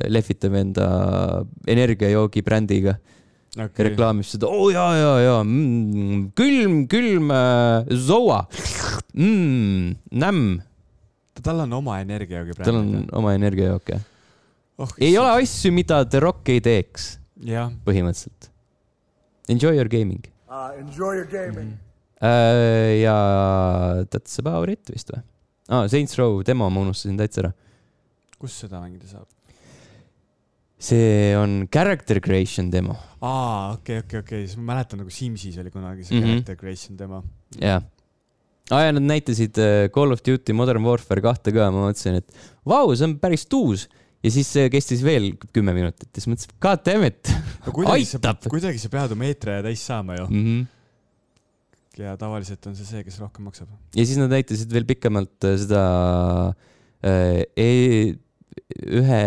[0.08, 0.88] lehvitab enda
[1.68, 2.96] energiajoogi brändiga
[3.56, 3.90] okay.
[3.90, 8.44] reklaamib seda, oo oh, jaa, jaa, jaa mm,, külm, külm äh, Zoa
[9.14, 10.60] mm,, nämm.
[11.44, 12.70] tal on oma energiajook praegu.
[12.70, 14.06] tal on oma energiajook, jah
[14.78, 14.96] oh,.
[15.02, 17.16] ei ole asju, mida The Rock ei teeks.
[17.86, 18.52] põhimõtteliselt.
[19.50, 20.70] Enjoy your gaming uh,.
[20.78, 21.86] Enjoy your gaming mm..
[22.20, 23.16] Uh, ja
[24.12, 25.22] that's about it vist või
[25.72, 25.86] ah,?
[25.88, 27.52] Saints Row demo ma unustasin täitsa ära.
[28.36, 29.28] kus seda mängida saab?
[30.80, 32.96] See on character creation demo.
[33.20, 36.16] aa, okei okay,, okei okay,, okei okay., siis ma mäletan nagu Simsis oli kunagi see
[36.16, 36.30] mm -hmm.
[36.30, 37.24] character creation demo.
[37.60, 37.84] jah.
[38.72, 42.32] aa ja nad näitasid äh, Call of Duty Modern Warfare kahte ka, ma mõtlesin, et
[42.66, 43.90] vau, see on päris tuus.
[44.24, 47.32] ja siis see kestis veel kümme minutit ja siis mõtlesin, god damn it
[47.68, 48.44] no,, aitab.
[48.48, 50.44] kuidagi sa pead oma eetriaja täis saama ju mm.
[50.44, 50.68] -hmm
[52.00, 53.68] ja tavaliselt on see see, kes rohkem maksab.
[53.96, 55.84] ja siis nad näitasid veel pikemalt äh, seda
[57.04, 58.16] äh, e
[59.00, 59.22] ühe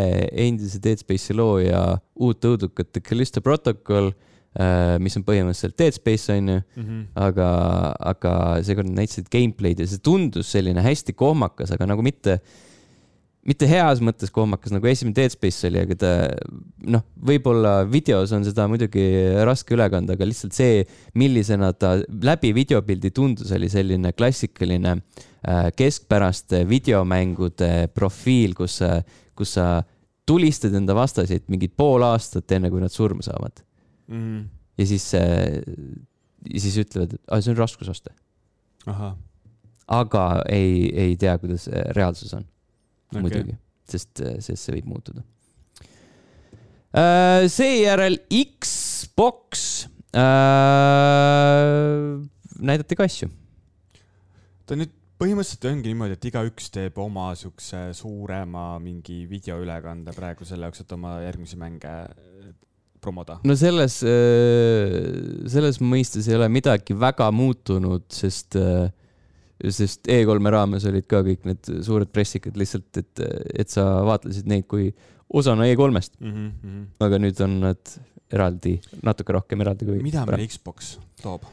[0.44, 1.82] endise Dead Space'i looja
[2.22, 7.06] uut õudukat Callisto Protocol äh,, mis on põhimõtteliselt Dead Space onju mm, -hmm.
[7.28, 7.48] aga,
[8.12, 8.34] aga
[8.66, 12.40] seekord näitasid gameplay'd ja see tundus selline hästi kohmakas, aga nagu mitte
[13.42, 16.10] mitte heas mõttes kohmakas, nagu esimene Dead Space oli, aga ta
[16.94, 19.02] noh, võib-olla videos on seda muidugi
[19.42, 20.84] raske üle kanda, aga lihtsalt see,
[21.18, 25.26] millisena ta läbi videopildi tundus, oli selline klassikaline äh,
[25.76, 29.00] keskpäraste videomängude profiil, kus äh,
[29.38, 29.66] kus sa
[30.28, 33.62] tulistad enda vastaseid mingid pool aastat, enne kui nad surma saavad
[34.12, 34.44] mm..
[34.78, 38.14] ja siis, ja siis ütlevad, et see on raskusaste.
[39.98, 43.24] aga ei, ei tea, kuidas reaalsus on okay..
[43.24, 45.24] muidugi, sest, sest see võib muutuda.
[46.92, 50.22] Äh, seejärel Xbox äh,
[52.60, 53.30] näidati ka asju.
[54.68, 60.66] ta nüüd põhimõtteliselt ongi niimoodi, et igaüks teeb oma siukse suurema mingi videoülekande praegu selle
[60.68, 62.50] jaoks, et oma järgmisi mänge äh,
[63.02, 63.38] promoda.
[63.46, 64.98] no selles, äh,
[65.52, 68.90] selles mõistes ei ole midagi väga muutunud, sest, äh,
[69.62, 73.26] sest E3-e raames olid ka kõik need suured pressikad lihtsalt, et,
[73.62, 74.90] et sa vaatlesid neid kui
[75.32, 76.32] osana E3-st mm.
[76.48, 76.86] -hmm.
[77.06, 77.98] aga nüüd on nad
[78.32, 80.02] eraldi, natuke rohkem eraldi kui.
[80.02, 81.46] mida meile Xbox toob?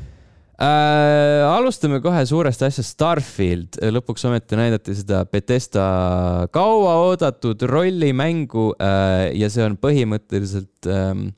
[0.60, 1.46] Äh,.
[1.50, 5.86] alustame kohe suurest asjast, Starfield, lõpuks ometi näidati seda Betesta
[6.56, 11.30] kauaoodatud rollimängu äh, ja see on põhimõtteliselt ähm,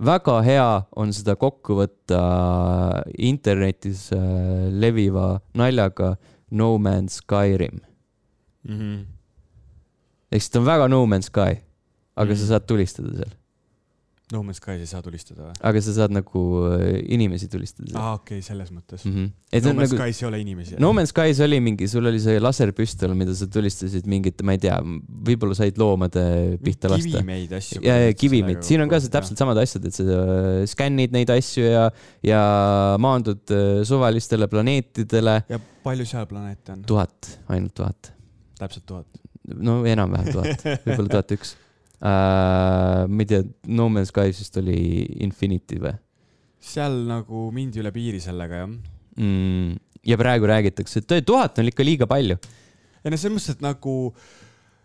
[0.00, 2.20] väga hea on seda kokku võtta
[3.18, 6.14] internetis äh, leviva naljaga
[6.50, 7.80] No Man's Skyrim
[8.66, 8.78] mm.
[8.78, 9.02] -hmm.
[10.32, 11.60] ehk siis ta on väga No Man's Sky,
[12.16, 12.40] aga mm -hmm.
[12.40, 13.39] sa saad tulistada seal
[14.30, 15.54] No Man's Sky's ei saa tulistada või?
[15.66, 19.10] aga sa saad nagu äh, inimesi tulistada aa, okei okay,, selles mõttes mm.
[19.10, 19.24] mm.
[19.24, 19.30] -hmm.
[19.58, 20.76] et No Man's nagu, Sky's ei ole inimesi.
[20.82, 24.60] No Man's Sky's oli mingi, sul oli see laserpüstol, mida sa tulistasid mingite, ma ei
[24.62, 24.76] tea,
[25.30, 26.24] võib-olla said loomade
[26.62, 27.10] pihta lasta.
[27.10, 27.82] kivimeid asju.
[27.86, 31.32] ja, ja kivimeid, siin on ka see täpselt samad asjad, et sa äh, skännid neid
[31.34, 31.88] asju ja,
[32.26, 32.42] ja
[33.02, 35.40] maandud äh, suvalistele planeetidele.
[35.50, 36.86] ja palju seal planeete on?
[36.86, 38.12] tuhat, ainult tuhat,
[38.62, 39.26] täpselt tuhat.
[39.58, 41.56] no enam-vähem tuhat, võib-olla tuhat üks
[42.00, 43.06] uh,.
[43.08, 44.80] ma ei tea, No Man's Sky vist oli
[45.24, 45.96] Infinity või
[46.60, 48.68] seal nagu mindi üle piiri sellega jah.
[49.16, 49.78] mm,?
[50.06, 52.36] ja praegu räägitakse, et tuhat on ikka liiga palju.
[53.04, 53.96] ei no selles mõttes, et nagu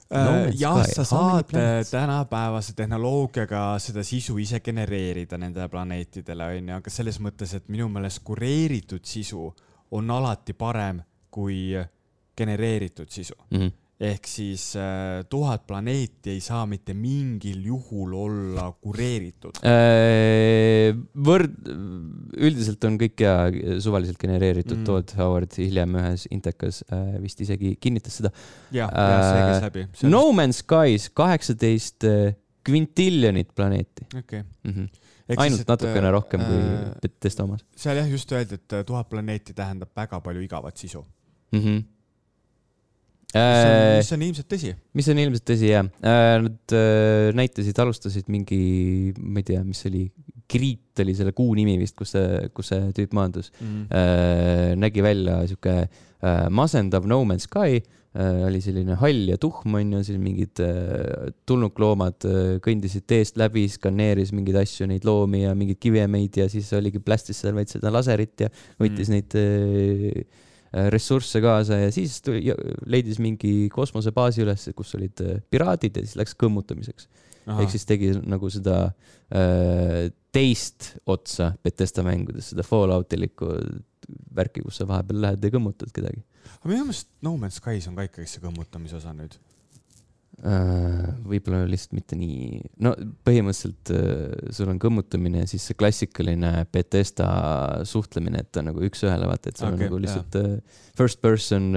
[0.06, 1.90] No äh, Man's jah, sa saad planets?
[1.90, 8.22] tänapäevase tehnoloogiaga seda sisu ise genereerida nendele planeetidele, onju, aga selles mõttes, et minu meelest
[8.24, 9.48] kureeritud sisu
[9.98, 11.02] on alati parem
[11.34, 11.74] kui
[12.38, 13.34] genereeritud sisu.
[13.50, 13.72] Mm -hmm.
[14.00, 19.62] Ehk siis äh, tuhat planeeti ei saa mitte mingil juhul olla kureeritud.
[19.64, 21.70] Äh, võrd-,
[22.36, 23.36] üldiselt on kõik ja
[23.80, 24.84] suvaliselt genereeritud Mm.
[24.90, 28.32] Todd Howard hiljem ühes intekas äh, vist isegi kinnitas seda.
[28.76, 29.86] jah, jah, see käis Äh, läbi.
[30.12, 32.04] No Man's Sky's kaheksateist
[32.66, 34.42] kvintiljonit planeeti okei.
[34.64, 34.72] mm.
[34.72, 34.88] -hmm.
[35.38, 39.54] ainult natukene rohkem kui äh, Bethesda omas seal jah, just öeldi, et äh, tuhat planeeti
[39.54, 41.06] tähendab väga palju igavat sisu.
[41.52, 41.60] mm.
[41.60, 41.84] -hmm.
[43.36, 44.70] Mis on, Äh, mis on ilmselt tõsi.
[44.96, 49.84] mis on ilmselt tõsi jah äh,, nad äh, näitasid, alustasid mingi, ma ei tea, mis
[49.90, 50.06] oli,
[50.48, 53.88] Kriit oli selle kuu nimi vist, kus see, kus see tüüp maandus Mm.
[54.80, 55.74] nägi välja sihuke
[56.54, 57.80] masendav No Man's Sky
[58.16, 60.62] oli selline hall ja tuhm onju, siis mingid
[61.50, 62.24] tulnukloomad
[62.64, 67.42] kõndisid teest läbi, skaneeris mingeid asju, neid loomi ja mingeid kivemeid ja siis oligi plästis
[67.44, 69.18] seal veits seda laserit ja võttis Mm.
[69.18, 70.26] neid
[70.92, 72.54] ressursse kaasa ja siis tuli,
[72.92, 77.10] leidis mingi kosmosebaasi üles, kus olid äh, piraadid ja siis läks kõmmutamiseks.
[77.46, 83.52] ehk siis tegi nagu seda äh, teist otsa Betesta mängudes, seda Falloutilikku
[84.36, 87.98] värki, kus sa vahepeal lähed ja kõmmutad kedagi aga minu meelest No Man's Sky's on
[87.98, 89.36] ka ikkagi see kõmmutamise osa nüüd.
[90.44, 91.06] äh,.
[91.26, 92.94] võib-olla lihtsalt mitte nii, no
[93.28, 97.30] põhimõtteliselt äh, sul on kõmmutamine ja siis see klassikaline Betesta
[97.88, 101.72] suhtlemine, et ta nagu üks-ühele vaata, et sul okay, on nagu lihtsalt äh, first person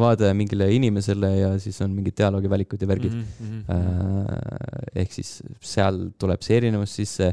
[0.00, 3.24] vaade mingile inimesele ja siis on mingid dialoogivalikud ja värgid mm.
[3.40, 4.92] -hmm.
[5.02, 7.32] ehk siis seal tuleb see erinevus sisse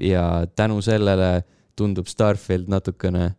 [0.00, 1.42] ja tänu sellele
[1.76, 3.34] tundub Starfield natukene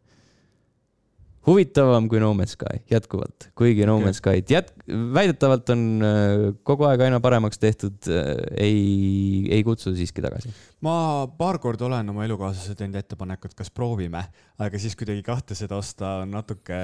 [1.48, 4.00] huvitavam kui No Man's Sky jätkuvalt, kuigi No.
[4.04, 8.10] Man's Sky'd jät-, väidetavalt on äh, kogu aeg aina paremaks tehtud,
[8.58, 10.52] ei, ei kutsu siiski tagasi
[10.86, 14.24] ma paar korda olen oma elukaaslasele teinud ettepanekut, kas proovime,
[14.62, 16.80] aga siis kuidagi kahte seda osta on natuke,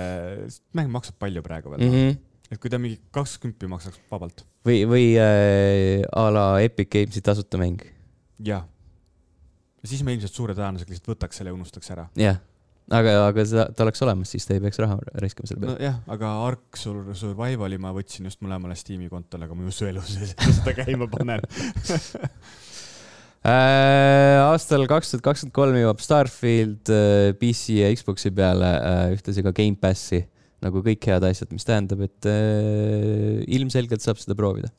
[0.77, 1.93] mäng maksab palju praegu veel mm.
[1.93, 2.09] mm.
[2.09, 2.53] -hmm.
[2.55, 4.45] et kui ta mingi kakskümmend maksaks vabalt.
[4.65, 7.85] või, või äh, a la Epic Games'i tasuta mäng,
[8.39, 8.65] jah.
[9.85, 12.09] siis ma ilmselt suure tõenäosusega lihtsalt võtaks selle ja unustaks ära.
[12.17, 12.41] jah.
[12.91, 15.77] aga, aga seda, ta oleks olemas, siis ta ei peaks raha raiskama selle peale.
[15.77, 19.87] nojah, aga Ark Sur- Survivali ma võtsin just mõlemale Steam'i kontole, aga ma ei usu
[19.89, 21.43] elu sees, et ma seda käima panen.
[23.43, 29.43] Äh, aastal kaks tuhat kakskümmend kolm jõuab Starfield äh, PC ja Xbox'i peale äh, ühtlasi
[29.43, 30.21] ka Gamepassi
[30.63, 32.29] nagu kõik head asjad, mis tähendab, et
[33.51, 34.71] ilmselgelt saab seda proovida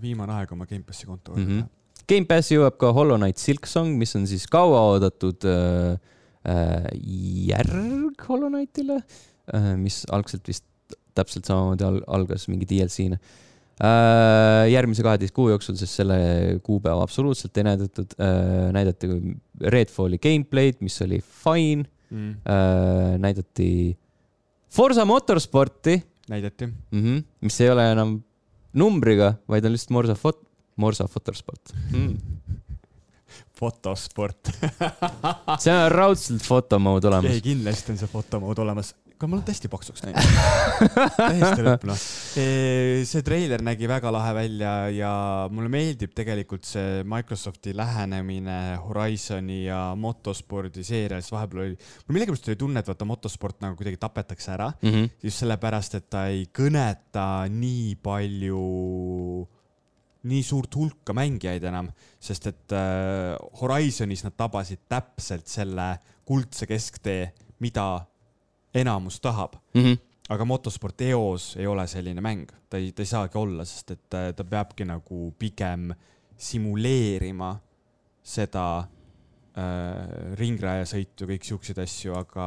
[0.00, 1.46] viimane aeg oma Gamepassi konto mm.
[1.46, 1.68] -hmm.
[2.08, 5.98] Gamepassi jõuab ka Hollow Knight Silksong, mis on siis kauaoodatud äh,
[6.44, 8.98] järg Hollow Knightile
[9.54, 10.66] äh,, mis algselt vist
[11.16, 14.68] täpselt samamoodi al algas mingi DLC-na äh,.
[14.72, 16.18] järgmise kaheteist kuu jooksul, sest selle
[16.66, 19.10] kuupäeva absoluutselt ei näidatud äh,, näidati
[19.72, 22.38] Redfalli gameplay'd, mis oli fine mm..
[22.46, 23.68] äh,, näidati
[24.72, 26.66] Forsa Motorsporti näidati.
[26.66, 28.22] mm, -hmm, mis ei ole enam
[28.72, 32.16] numbriga, vaid on lihtsalt Morsa fot-, Morsa Motorsport mm..
[33.62, 34.50] Fotosport.
[35.62, 37.40] see on raudselt fotomode ei, olemas.
[37.44, 38.92] kindlasti on see fotomood olemas.
[39.22, 40.32] kuule, ma olen hästi paksuks läinud.
[41.20, 42.00] täiesti lõpp, noh.
[43.06, 45.12] see treiler nägi väga lahe välja ja
[45.54, 51.30] mulle meeldib tegelikult see Microsofti lähenemine Horizoni ja motospordi seerias.
[51.34, 55.10] vahepeal oli, mul millegipärast oli tunne, et vaata motosport nagu kuidagi tapetakse ära Mm -hmm.
[55.22, 58.62] just sellepärast, et ta ei kõneta nii palju,
[60.28, 65.96] nii suurt hulka mängijaid enam, sest et äh, Horizonis nad tabasid täpselt selle
[66.28, 68.04] kuldse kesktee, mida
[68.74, 69.56] enamus tahab.
[69.74, 69.98] Mm -hmm.
[70.28, 74.14] aga motosport eos ei ole selline mäng, ta ei, ta ei saagi olla, sest et
[74.14, 75.92] äh, ta peabki nagu pigem
[76.36, 77.56] simuleerima
[78.22, 78.84] seda
[79.58, 82.46] äh, ringrajasõitu, kõik siukseid asju, aga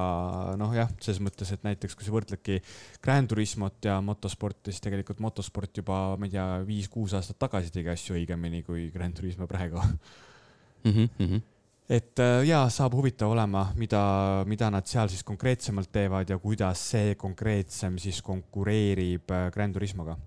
[0.59, 2.59] noh, jah, selles mõttes, et näiteks kui sa võrdledki
[3.03, 7.91] Grand Turismot ja motosporti, siis tegelikult motosport juba, ma ei tea, viis-kuus aastat tagasi tegi
[7.93, 10.91] asju õigemini kui Grand Turismo praegu mm.
[10.91, 11.41] -hmm, mm -hmm.
[11.89, 16.89] et äh, jaa, saab huvitav olema, mida, mida nad seal siis konkreetsemalt teevad ja kuidas
[16.89, 20.17] see konkreetsem siis konkureerib äh, Grand Turismoga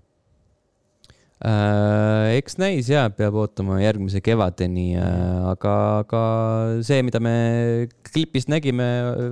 [1.39, 6.23] eks näis ja peab ootama järgmise kevadeni äh,, aga, aga
[6.83, 8.87] see, mida me klipist nägime,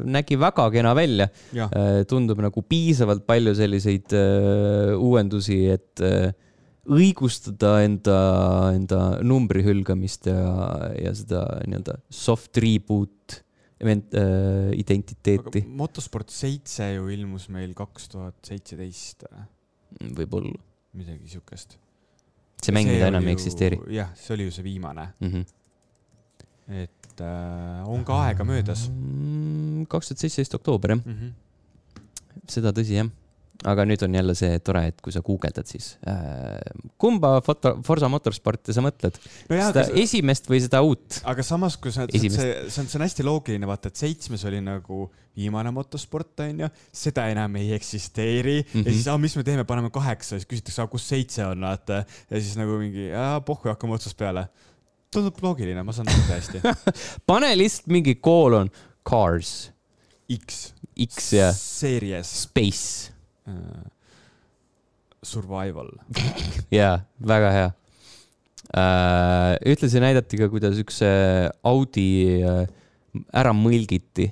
[0.08, 1.28] nägi väga kena välja.
[1.51, 6.30] Äh, tundub nagu piisavalt palju selliseid äh, uuendusi, et äh,
[6.88, 8.20] õigustada enda,
[8.78, 10.45] enda numbri hülgamist ja,
[10.95, 13.41] ja seda nii-öelda soft reboot
[13.84, 15.66] event, äh, identiteeti.
[15.68, 19.28] motosport seitse ju ilmus meil kaks tuhat seitseteist.
[20.16, 20.55] võib-olla.
[20.97, 21.78] midagi siukest
[22.64, 23.80] see mäng nüüd enam ei eksisteeri.
[23.93, 25.30] jah, see oli ju see viimane mm.
[25.30, 25.45] -hmm.
[26.84, 28.89] et äh, on ka aega möödas.
[28.89, 31.14] Mm, kaks tuhat seitseteist oktoober jah mm.
[31.14, 32.43] -hmm.
[32.47, 33.10] seda tõsi jah
[33.66, 36.58] aga nüüd on jälle see tore, et kui sa guugeldad, siis äh,
[37.01, 39.55] kumba foto, Forsa Motorsporti sa mõtled no?
[39.55, 39.93] seda kas...
[39.97, 41.22] esimest või seda uut?
[41.30, 44.62] aga samas, kui sa, see, see on, see on hästi loogiline, vaata, et seitsmes oli
[44.66, 48.70] nagu viimane motosport, onju, seda enam ei eksisteeri mm.
[48.70, 48.86] -hmm.
[48.86, 52.03] ja siis, mis me teeme, paneme kaheksa, siis küsitakse, kus seitse on, vaata.
[52.30, 53.10] ja siis nagu mingi,
[53.45, 54.47] pohhu, hakkame otsast peale.
[55.14, 56.62] tundub loogiline, ma saan aru täiesti
[57.32, 58.70] pane lihtsalt mingi koolon,
[59.08, 59.72] cars.
[60.28, 60.74] X.
[60.99, 61.53] X ja.
[61.55, 62.41] Series.
[62.43, 63.16] Space
[63.47, 63.83] Äh,
[65.23, 65.87] survival
[66.77, 69.53] jaa, väga hea uh,.
[69.71, 72.65] ühtlasi näidati ka, kuidas üks uh, Audi uh,
[73.31, 74.27] ära mõlgiti.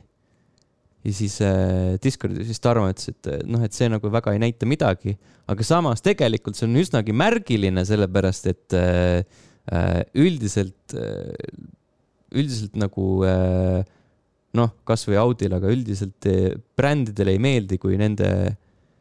[1.07, 4.68] ja siis uh, Discordis siis Tarmo ütles, et noh, et see nagu väga ei näita
[4.68, 5.16] midagi,
[5.47, 9.24] aga samas tegelikult see on üsnagi märgiline, sellepärast et uh,
[9.72, 11.32] uh, üldiselt uh,,
[12.36, 13.80] üldiselt nagu uh,
[14.59, 16.30] noh, kasvõi Audil, aga üldiselt
[16.76, 18.30] brändidele ei meeldi, kui nende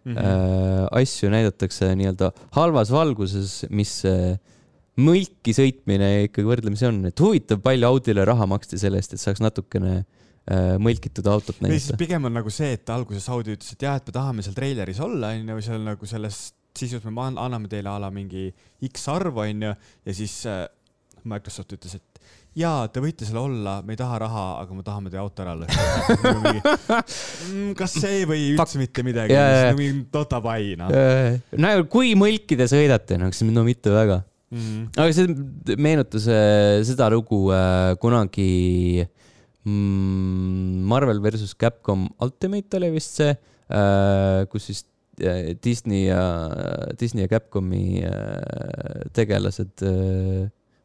[0.05, 0.88] mm -hmm.
[1.00, 4.36] asju näidatakse nii-öelda halvas valguses, mis äh,
[5.00, 9.42] mõlki sõitmine ikkagi võrdlemisi on, et huvitav, palju Audile raha maksti selle eest, et saaks
[9.42, 11.98] natukene äh, mõlkitud autot näidata.
[12.00, 15.00] pigem on nagu see, et alguses Audi ütles, et jah, et me tahame seal treileris
[15.00, 16.44] olla, onju, seal nagu selles
[16.74, 18.48] sisus me anname teile a la mingi
[18.90, 19.74] X arv, onju,
[20.05, 20.42] ja siis
[21.24, 22.13] Microsoft ütles, et
[22.59, 25.57] jaa, te võite seal olla, me ei taha raha, aga me tahame teie auto ära
[25.59, 26.52] lõhkuda
[27.00, 29.38] mm, kas see või üldse mitte midagi,
[29.78, 30.94] mingi totapai, noh.
[31.59, 34.62] no kui mõlki te sõidate, no kas, no mitte väga mm.
[34.62, 34.86] -hmm.
[35.02, 39.05] aga see meenutas äh, seda lugu äh, kunagi
[39.64, 44.86] mm, Marvel versus Capcom Ultimate oli vist see äh,, kus siis
[45.62, 46.22] Disney ja,
[46.98, 48.02] Disney ja Capcomi
[49.14, 49.84] tegelased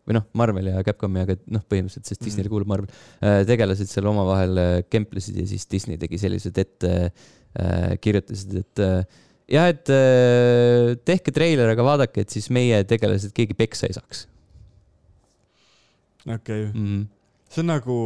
[0.10, 2.54] või noh, Marvel ja Capcomi, aga noh, põhimõtteliselt, sest Disneyle mm.
[2.56, 2.90] kuulub Marvel,
[3.22, 8.84] äh, tegelased seal omavahel äh, kemplesid ja siis Disney tegi sellised ette, äh, kirjutasid, et
[9.50, 9.94] jah, et
[11.06, 14.26] tehke treiler, aga vaadake, et siis meie tegelased keegi peksa ei saaks.
[16.26, 16.66] okei okay.
[16.74, 16.86] mm.
[16.86, 17.08] -hmm.
[17.50, 17.98] see on nagu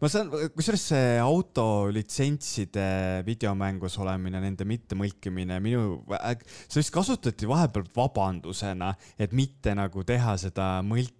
[0.00, 2.88] ma saan, kusjuures see autolitsentside
[3.26, 10.76] videomängus olemine, nende mittemõlkimine, minu, seda vist kasutati vahepeal vabandusena, et mitte nagu teha seda
[10.86, 11.16] mõlki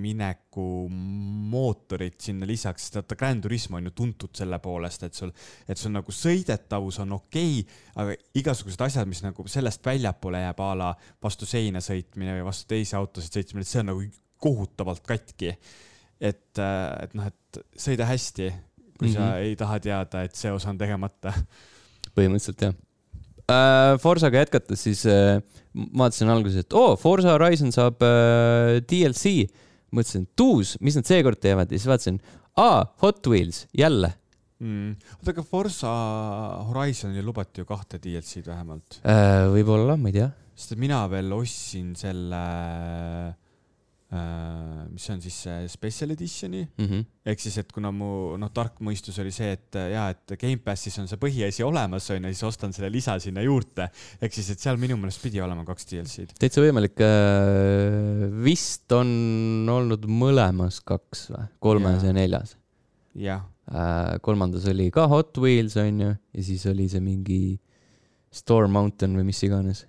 [0.00, 5.34] mineku mootorit sinna lisaks, sest vaata Grand Turismo on ju tuntud selle poolest, et sul,
[5.68, 10.64] et sul nagu sõidetavus on okei okay,, aga igasugused asjad, mis nagu sellest väljapoole jääb
[10.64, 10.90] a la
[11.22, 14.08] vastu seina sõitmine või vastu teisi autosid sõitmine, see on nagu
[14.40, 15.54] kohutavalt katki.
[16.20, 17.36] Et, et noh, et
[17.76, 18.50] sõida hästi,
[18.98, 19.16] kui mm -hmm.
[19.16, 19.48] sa mhm.
[19.48, 21.32] ei taha teada, et see osa on tegemata.
[22.16, 22.74] põhimõtteliselt jah
[23.50, 23.98] äh,.
[23.98, 25.42] Forsaga jätkates siis äh,
[25.74, 29.50] vaatasin alguses, et oo oh,, Forsa Horizon saab äh, DLC.
[29.90, 32.20] mõtlesin, et uus, mis nad seekord teevad ja siis vaatasin,
[32.56, 34.12] aa, Hot Wheels, jälle
[34.60, 34.94] mm..
[35.18, 35.92] oota, aga Forsa
[36.68, 39.48] Horizonile lubati ju kahte DLC-d vähemalt äh,?
[39.54, 40.30] võib-olla, ma ei tea.
[40.54, 42.42] sest et mina veel ostsin selle
[44.10, 47.04] mis on siis see special edition'i mm -hmm.
[47.30, 51.06] ehk siis, et kuna mu noh, tark mõistus oli see, et ja et Gamepassis on
[51.06, 53.86] see põhiasi olemas onju, siis ostan selle lisa sinna juurde.
[54.20, 56.34] ehk siis, et seal minu meelest pidi olema kaks DLC-d.
[56.40, 56.98] täitsa võimalik.
[56.98, 62.56] Äh, vist on olnud mõlemas kaks või, kolmes ja, ja neljas.
[63.14, 63.46] jah.
[63.70, 67.60] Äh, kolmandas oli ka Hot Wheels onju ja siis oli see mingi
[68.32, 69.86] Storm Mountain või mis iganes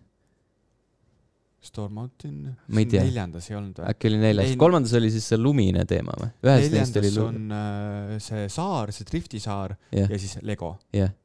[1.62, 2.56] Storm Mountain?
[2.74, 3.88] neljandas ei olnud või?
[3.92, 6.30] äkki oli neljas kolmandas oli siis see lumine teema või?
[6.48, 7.40] ühes neist oli lum...
[7.40, 10.10] on äh, see saar, see Drifti saar yeah.
[10.10, 10.76] ja siis Lego.
[10.96, 11.18] jah yeah.,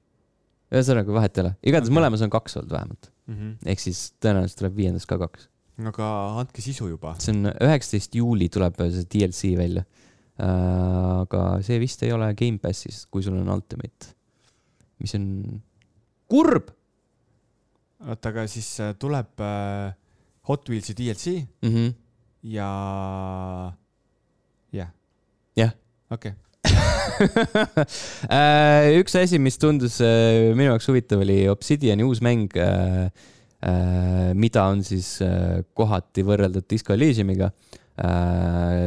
[0.75, 1.99] ühesõnaga vahet ei ole, igatahes okay.
[2.01, 3.53] mõlemas on kaks olnud vähemalt mm -hmm..
[3.73, 5.49] ehk siis tõenäoliselt tuleb viiendas ka kaks.
[5.93, 6.11] aga
[6.43, 7.15] andke sisu juba.
[7.23, 9.87] see on üheksateist juuli tuleb see DLC välja
[10.37, 14.13] aga see vist ei ole Gamepassis, kui sul on Ultimate,
[15.01, 15.31] mis on
[16.29, 16.75] kurb
[18.05, 19.95] oota, aga siis äh, tuleb äh,
[20.49, 21.71] Hot Wheelsi DLC mm.
[21.71, 21.93] -hmm.
[22.43, 22.71] ja,
[24.73, 24.91] jah,
[25.57, 25.73] jah,
[26.11, 26.43] okei okay.
[28.29, 32.53] Äh, üks asi, mis tundus äh, minu jaoks huvitav, oli Obsidiani uus mäng,
[34.37, 37.51] mida on siis äh, kohati võrreldud Disco Elysiumiga.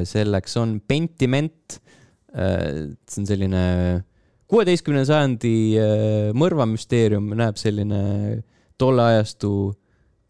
[0.06, 1.80] selleks on Pentiment.
[2.30, 3.64] see on selline
[4.50, 8.02] kuueteistkümnenda sajandi äh, mõrvamüsteerium, näeb selline
[8.82, 9.52] tolle ajastu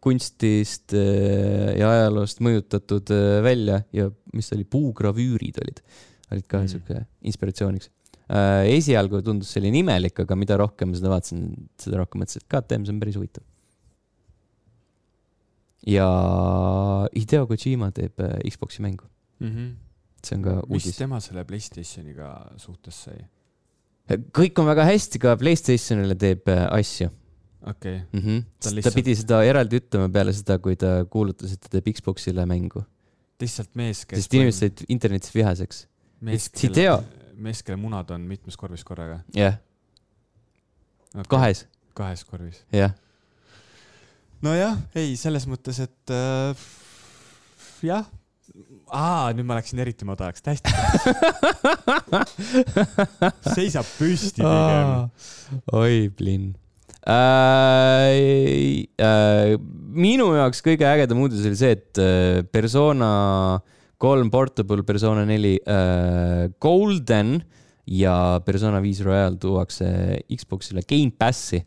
[0.03, 5.81] kunstist äh, ja ajaloost mõjutatud äh, välja ja mis ta oli, puugravüürid olid,
[6.31, 6.67] olid ka Mm.
[6.67, 7.89] sihuke inspiratsiooniks.
[8.69, 11.47] esialgu tundus selline imelik, aga mida rohkem seda vaatasin,
[11.81, 13.43] seda rohkem mõtlesin, et KTM, see on päris huvitav.
[15.87, 16.05] ja
[17.15, 19.07] Hideo Kojima teeb äh, Xbox'i mängu,
[19.39, 19.75] Mm -hmm.
[20.25, 20.97] see on ka mis uudis.
[20.97, 23.25] tema selle Playstationiga suhtes sai?
[24.09, 27.09] kõik on väga hästi, ka Playstationile teeb äh, asju
[27.61, 28.25] okei okay., mm.
[28.25, 28.43] -hmm.
[28.59, 31.87] Ta ta lihtsalt- pidi seda eraldi ütlema peale seda, kui ta kuulutas, et ta teeb
[31.95, 32.83] Xbox'ile mängu,
[33.39, 35.87] lihtsalt mees, kes sest inimesed said internetis vihaseks.
[36.21, 37.03] mees, Hideo.
[37.35, 39.59] mees, kelle munad on mitmes korvis korraga jah,
[41.13, 41.29] okay..
[41.29, 42.63] kahes, kahes korvis.
[42.71, 42.95] jah.
[44.41, 46.55] nojah, ei, selles mõttes, et äh,
[47.83, 48.07] jah.
[48.87, 50.71] aa, nüüd ma läksin eriti madalaks, täiesti.
[53.57, 55.09] seisab püsti pigem.
[55.75, 56.55] oi, plinn
[57.09, 58.85] äh,.
[58.99, 59.57] Äh,
[59.89, 63.11] minu jaoks kõige ägedam uudis oli see, et äh, Persona
[63.99, 67.39] kolm Portable, Persona neli äh, Golden
[67.89, 69.89] ja Persona viis Royal tuuakse
[70.29, 71.63] Xbox'ile Gamepassi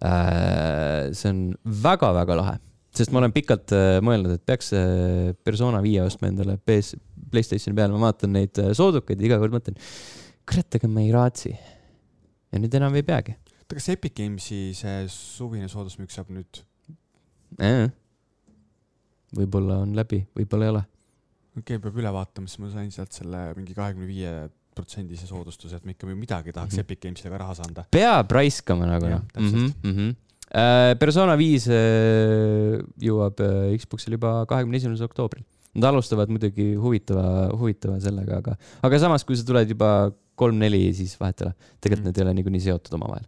[0.00, 1.12] äh,.
[1.12, 2.56] see on väga-väga lahe,
[2.96, 6.96] sest ma olen pikalt äh, mõelnud, et peaks äh, Persona viie ostma endale PS,
[7.30, 9.78] Playstationi peale, ma vaatan neid äh, soodukaid ja iga kord mõtlen,
[10.48, 11.56] kurat, aga ma ei raatsi.
[12.52, 13.34] ja nüüd enam ei peagi
[13.66, 16.60] oota, kas Epic Games'i see suvine soodusmüük saab nüüd?
[17.58, 17.88] äh..
[19.34, 20.82] võib-olla on läbi, võib-olla ei ole.
[21.56, 24.34] okei okay,, peab üle vaatama, siis ma sain sealt selle mingi kahekümne viie
[24.76, 26.78] protsendise soodustuse, et ma ikka midagi tahaks mm.
[26.78, 26.86] -hmm.
[26.86, 27.86] Epic Games'ile ka raha saada.
[27.90, 29.26] peab raiskama nagu noh.
[29.34, 30.14] Mm -hmm.
[31.00, 35.42] Persona viis uh, jõuab uh, Xbox'ile juba kahekümne esimesel oktoobril.
[35.74, 41.16] Nad alustavad muidugi huvitava, huvitava sellega, aga, aga samas, kui sa tuled juba kolm-neli, siis
[41.20, 41.54] vahet ei ole.
[41.80, 42.06] tegelikult Mm.
[42.06, 43.26] need ei ole niikuinii seotud omavahel.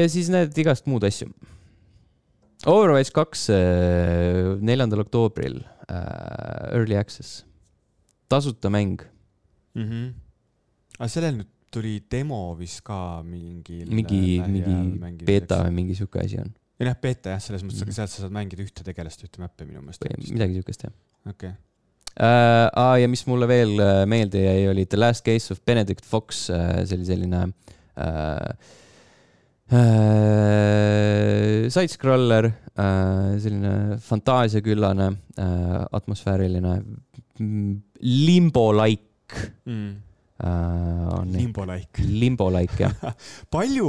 [0.00, 1.28] Ja siis näed igast muud asju.
[2.68, 7.44] Overwatch kaks uh, neljandal oktoobril uh,, early access,
[8.28, 9.00] tasuta mäng
[9.74, 9.86] mm.
[9.86, 10.10] -hmm.
[10.98, 13.88] aga sellel nüüd tuli demo vist ka mingil.
[13.94, 17.88] mingi, mingi beeta või mingi sihuke asi on ei noh, beeta jah, selles mõttes, Mhm.
[17.88, 20.04] aga sealt sa saad mängida ühte tegelast, ühte mäppi minu meelest.
[20.32, 20.92] midagi siukest jah
[21.28, 22.68] okei, uh,.
[22.74, 26.48] Ah, ja mis mulle veel äh, meelde jäi, oli The Last Case of Benedict Fox
[26.50, 28.50] uh,, see oli selline uh, uh,
[31.70, 36.76] side-scroller uh,, selline fantaasiaküllane uh,, atmosfääriline
[37.38, 39.90] mm, limbo-like mm..
[40.42, 42.02] uh, on Limbo-like.
[42.02, 42.94] limbo-like jah.
[43.54, 43.88] palju,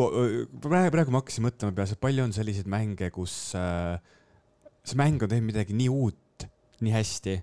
[0.61, 3.97] praegu, praegu ma hakkasin mõtlema peas, et palju on selliseid mänge, kus äh,
[4.85, 6.47] see mäng on teinud midagi nii uut,
[6.81, 7.37] nii hästi,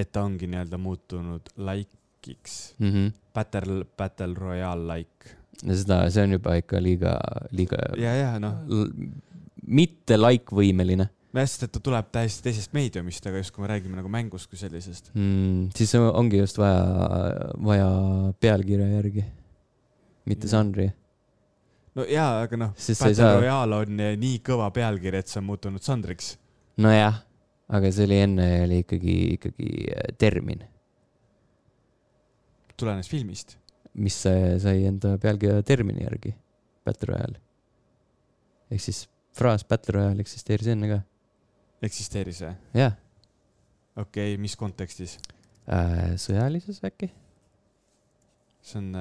[0.00, 2.74] et ta ongi nii-öelda muutunud like'iks.
[2.78, 3.12] Mm -hmm.
[3.34, 5.39] Battle, Battle Royale like.
[5.66, 7.14] Ja seda, see on juba ikka liiga,
[7.52, 8.62] liiga ja, ja noh,
[9.66, 14.08] mitte like-võimeline sest et ta tuleb täiesti teisest meediumist, aga just kui me räägime nagu
[14.10, 15.12] mängust kui sellisest.
[15.14, 15.68] mm,.
[15.76, 16.80] siis on- ongi just vaja,
[17.62, 17.86] vaja
[18.42, 19.24] pealkirja järgi,
[20.26, 20.56] mitte Jah.
[20.56, 20.88] žanri.
[21.94, 25.82] no jaa, aga noh, Battle saa- Royale on nii kõva pealkiri, et see on muutunud
[25.86, 26.32] žanriks.
[26.82, 27.20] nojah,
[27.68, 30.64] aga see oli enne oli ikkagi, ikkagi äh, termin,
[32.80, 33.54] tulenes filmist.
[33.98, 36.34] Mis sai sai enda pealkirja termini järgi,
[36.86, 37.40] Battle Royale.
[38.70, 39.04] ehk siis
[39.36, 41.00] fraas Battle Royale eksisteeris enne ka,
[41.82, 42.52] eksisteeris see?
[42.74, 42.96] jah
[43.96, 45.18] okei okay,, mis kontekstis?
[45.66, 46.14] äh,.
[46.20, 47.10] sõjalises äkki
[48.60, 48.92] see on,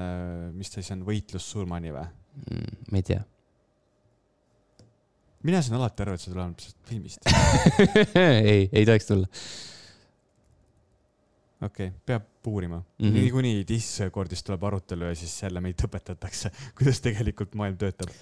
[0.55, 2.07] mis ta siis on, võitlus surmani või?
[2.45, 2.85] mm,?
[2.91, 3.25] ma ei tea
[5.47, 7.29] mina saan alati aru, et see tuleb lihtsalt filmist.
[8.51, 9.29] ei, ei tohiks tulla
[11.61, 13.05] okei okay,, peab uurima mm.
[13.05, 13.13] -hmm.
[13.13, 18.13] niikuinii Discordis tuleb arutelu ja siis jälle meid õpetatakse, kuidas tegelikult maailm töötab.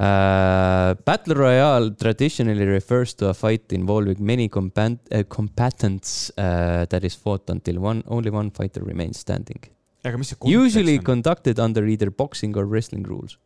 [0.00, 7.04] Uh, battle Royale traditionally refers to a fight involving many combat- uh, combatants uh, that
[7.04, 9.60] is fought until one only one fighter remains standing.
[10.04, 11.04] aga mis see Usually on?
[11.04, 13.36] conducted under either boxing or wrestling rules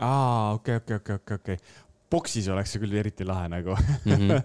[0.00, 1.56] aa, okei, okei, okei, okei, okei.
[2.10, 3.76] boksis oleks see küll eriti lahe nagu.
[4.04, 4.12] mm.
[4.12, 4.42] -hmm.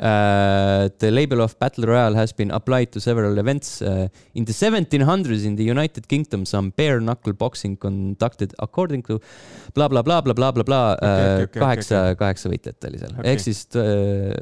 [0.00, 3.82] Uh, the label of Battle Royale has been applied to several events.
[3.82, 9.20] Uh, in the 1700s in the United Kingdom, some bare knuckle boxing conducted according to
[9.74, 12.18] bla bla bla bla bla bla bla Okei, okei, uh, kaheksa okei.
[12.24, 13.30] kaheksa võitjat oli seal Okei.
[13.32, 14.34] ehk siis uh,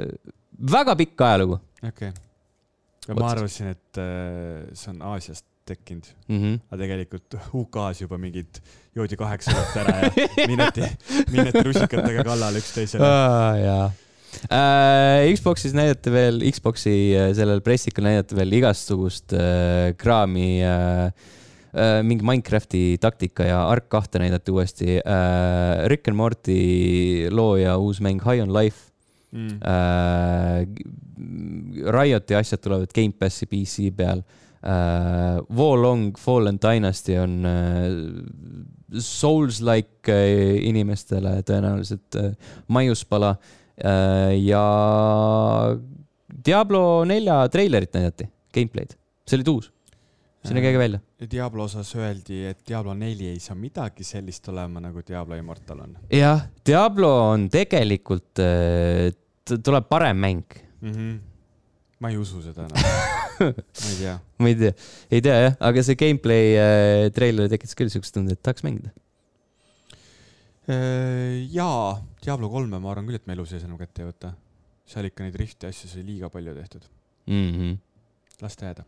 [0.73, 3.15] väga pikk ajalugu okei okay..
[3.15, 6.39] ma arvasin, et äh, see on Aasiast tekkinud, mm.
[6.43, 6.61] -hmm.
[6.71, 8.61] aga tegelikult UK-s juba mingid
[8.97, 10.87] joodi kaheksa võtta ära ja mineti,
[11.31, 13.05] mineti rusikatega kallale üksteisele.
[13.07, 13.59] ah,.
[13.61, 13.91] jaa.
[14.49, 21.37] Xbox'is näidati veel, Xbox'i äh, sellel pressikul näidati veel igasugust äh, kraami äh,.
[21.71, 25.85] Äh, mingi Minecrafti taktika ja Ark kahte näidati uuesti äh,.
[25.87, 28.89] Rick and Morty looja uus mäng High on Life
[29.31, 29.61] Mm.
[29.63, 30.67] äh,.
[31.95, 34.25] Rioti asjad tulevad Gamepassi PC peal
[34.65, 35.39] äh,.
[35.57, 42.33] Wolong Fallen Dynasty on äh, Souls-like äh, inimestele tõenäoliselt äh,
[42.67, 44.65] maiuspala äh, ja
[46.47, 48.97] Diablo nelja treilerit näidati, gameplay'd,
[49.29, 49.71] see oli uus,
[50.45, 51.01] see nägi äge välja.
[51.31, 55.99] Diablo osas öeldi, et Diablo neli ei saa midagi sellist olema, nagu Diablo Immortal on
[56.15, 58.41] jah, Diablo on tegelikult,
[59.51, 60.45] tuleb parem mäng
[60.81, 60.93] mm.
[60.93, 61.19] -hmm.
[62.01, 62.81] ma ei usu seda enam.
[63.83, 64.17] ma ei tea.
[64.39, 64.73] ma ei tea,
[65.11, 68.93] ei tea jah, aga see gameplay äh, treiler tekitas küll siukest tunde, et tahaks mängida.
[70.71, 74.35] Äh, jaa, Diablo kolme ma arvan küll, et ma elu sees enam kätte ei võta.
[74.91, 76.87] seal ikka neid rifti asju sai liiga palju tehtud.
[77.31, 77.77] Mm -hmm.
[78.43, 78.85] las ta jääda.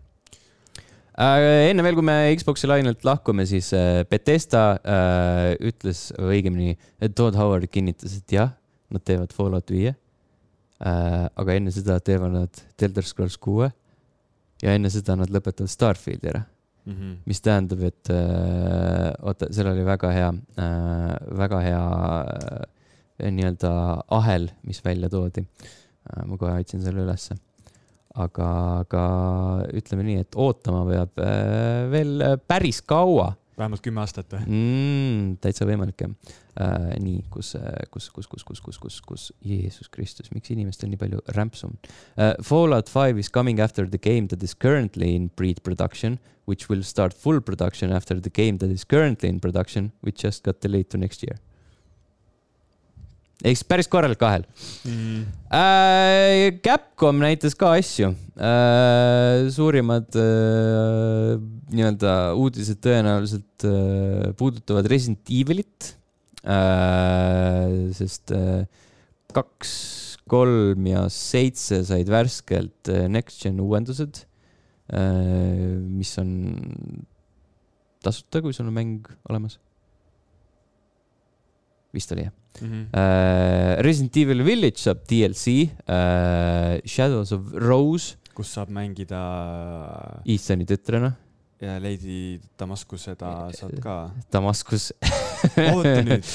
[1.19, 1.71] äh,.
[1.71, 6.77] enne veel, kui me Xbox'i lainelt lahkume, siis äh, Betesta äh, ütles, õigemini
[7.15, 8.51] Todd Howard kinnitas, et jah,
[8.91, 9.95] nad teevad Fallout viie
[10.85, 11.29] äh,.
[11.37, 13.73] aga enne seda teevad nad Elder Scrolls kuue
[14.63, 16.45] ja enne seda nad lõpetavad Starfieldi ära
[16.85, 17.17] Mm -hmm.
[17.27, 21.83] mis tähendab, et äh, oota, seal oli väga hea äh,, väga hea
[23.23, 23.71] äh, nii-öelda
[24.11, 26.25] ahel, mis välja toodi äh,.
[26.27, 27.37] ma kohe otsin selle ülesse.
[28.15, 28.49] aga,
[28.81, 29.05] aga
[29.73, 32.19] ütleme nii, et ootama peab äh, veel
[32.49, 34.43] päris kaua vähemalt kümme aastat või?
[34.47, 35.37] mm,.
[35.45, 36.89] täitsa võimalik jah äh,.
[37.03, 37.55] nii, kus,
[37.93, 41.79] kus, kus, kus, kus, kus, kus, kus, Jeesus Kristus, miks inimestel nii palju rämpsu on
[41.79, 42.35] uh,?
[42.47, 47.15] Fallout five is coming after the game that is currently in pre-production, which will start
[47.15, 50.99] full production after the game that is currently in production, which just got delayed to
[50.99, 51.39] next year.
[53.43, 54.45] Ehk siis päris korralik ahel
[54.87, 55.25] Mm.
[55.51, 56.59] äh,.
[56.63, 59.49] Capcom näitas ka asju äh,.
[59.51, 61.39] suurimad äh,
[61.73, 65.95] nii-öelda uudised tõenäoliselt äh, puudutavad Resident Evilit
[66.45, 67.91] äh,.
[67.99, 68.65] sest äh,
[69.33, 69.73] kaks,
[70.29, 74.23] kolm ja seitse said värskelt äh, Next Gen uuendused
[74.93, 76.31] äh,, mis on
[78.03, 79.59] tasuta, kui sul on mäng olemas.
[81.93, 82.42] vist oli jah?
[82.61, 82.85] Mm -hmm.
[82.93, 89.21] Uh, Resident Evil Village saab DLC uh,, Shadows of Rose kus saab mängida
[90.25, 91.13] Ethani tütrena,
[91.61, 93.99] ja Lady Damaskuseda saad ka.
[94.33, 94.93] Damaskus.
[95.73, 96.27] oota nüüd.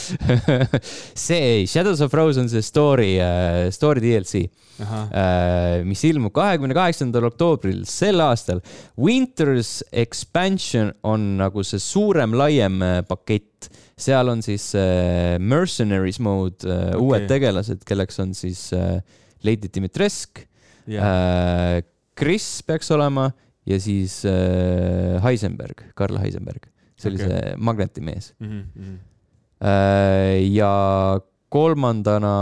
[1.27, 4.43] see, Shadows of Rose on see story uh,, story DLC
[4.83, 8.63] uh,, mis ilmub kahekümne kaheksandal oktoobril sel aastal.
[8.99, 16.67] Winters Expansion on nagu see suurem, laiem uh, pakett, seal on siis uh, Mercenaries mode
[16.67, 17.01] uh,, Okei.
[17.05, 18.99] uued tegelased, kelleks on siis uh,
[19.45, 20.47] Lady Dimitrescu
[20.87, 21.83] jah, äh,
[22.17, 23.29] Chris peaks olema
[23.67, 27.29] ja siis äh, Heisenberg, Karl Heisenberg, see oli Okei.
[27.29, 28.99] see magnetimees Mhm,
[29.61, 30.45] äh,.
[30.53, 30.71] ja
[31.49, 32.33] kolmandana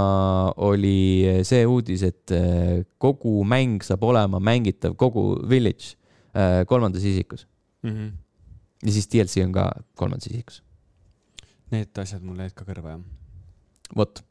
[0.65, 5.93] oli see uudis, et äh, kogu mäng saab olema mängitav kogu Village
[6.33, 7.45] äh, kolmandas isikus
[7.83, 8.13] mhm.
[8.83, 10.61] ja siis DLC on ka kolmandas isikus,
[11.73, 13.05] Need asjad mulle jäid ka kõrva jah.
[13.97, 14.23] vot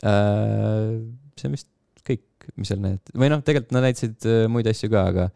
[0.00, 1.68] see on vist
[2.06, 2.24] kõik,
[2.56, 5.26] mis seal näidati või noh, tegelikult nad näitasid muid asju ka, aga,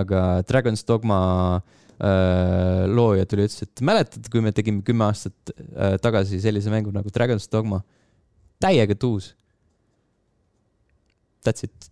[0.00, 1.18] aga Dragon's Dogma
[1.58, 1.83] äh,
[2.90, 7.12] looja tuli, ütles, et mäletad, kui me tegime kümme aastat äh, tagasi sellise mängu nagu
[7.14, 7.82] Dragon's Dogma,
[8.62, 9.32] täiega tuus.
[11.44, 11.90] That's it.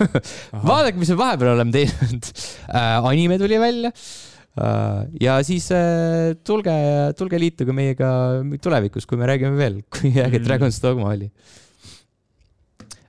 [0.70, 2.30] vaadake, mis me vahepeal oleme teinud
[2.68, 3.04] äh,.
[3.10, 5.04] anime tuli välja äh,.
[5.20, 6.72] ja siis äh, tulge,
[7.16, 8.08] tulge liituge meiega
[8.64, 10.48] tulevikus, kui me räägime veel, kui äge Mm.
[10.48, 11.65] Dragon's Dogma oli äh,.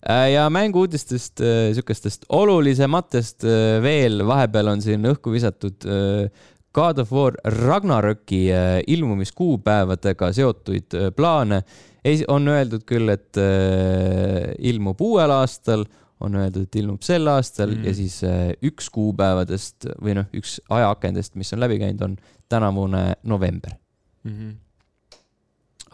[0.08, 6.30] Ja mängu-uudistest äh,, sihukestest olulisematest äh, veel vahepeal on siin õhku visatud äh,
[6.78, 11.64] God of War Ragnaroki äh, ilmumiskuupäevadega seotuid äh, plaane.
[12.28, 15.84] on öeldud küll, et äh, ilmub uuel aastal,
[16.24, 17.80] on öeldud, et ilmub sel aastal Mm.
[17.80, 17.86] mm.
[17.86, 22.16] ja siis äh, üks kuupäevadest või noh, üks ajaakendest, mis on läbi käinud, on
[22.50, 23.76] tänavune november.
[24.24, 24.56] Mhm.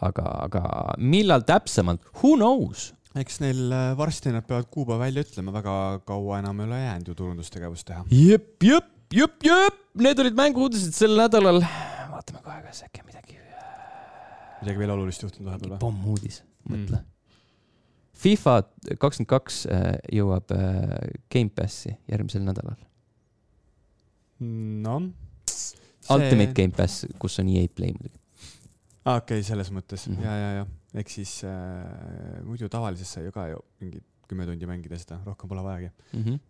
[0.02, 0.62] aga, aga
[0.98, 2.92] millal täpsemalt, who knows?
[3.20, 5.74] Eks neil äh, varsti nad peavad kuupäeva välja ütlema, väga
[6.08, 8.04] kaua enam ei ole jäänud ju turundustegevust teha.
[8.10, 11.62] jep, jep, jep, jep, need olid mängu-uudised sel nädalal.
[12.10, 13.38] vaatame kohe, kas äkki midagi,
[14.62, 15.82] midagi veel olulist juhtunud vahepeal või?
[15.84, 17.10] pommuudis, mõtle mm..
[18.24, 18.56] FIFA
[19.02, 19.62] kakskümmend kaks
[20.14, 20.96] jõuab äh,
[21.32, 22.80] Gamepassi järgmisel nädalal.
[24.40, 25.12] noh.
[26.12, 28.23] Ultimate Gamepass, kus on EA Play muidugi.
[29.04, 30.22] aa, okei okay,, selles mõttes mm Mhm.
[30.22, 30.26] -hmm.
[30.26, 34.66] ja, ja, ja ehk siis äh, muidu tavalises sai ju ka ju mingi kümme tundi
[34.66, 35.90] mängida seda, rohkem pole vajagi.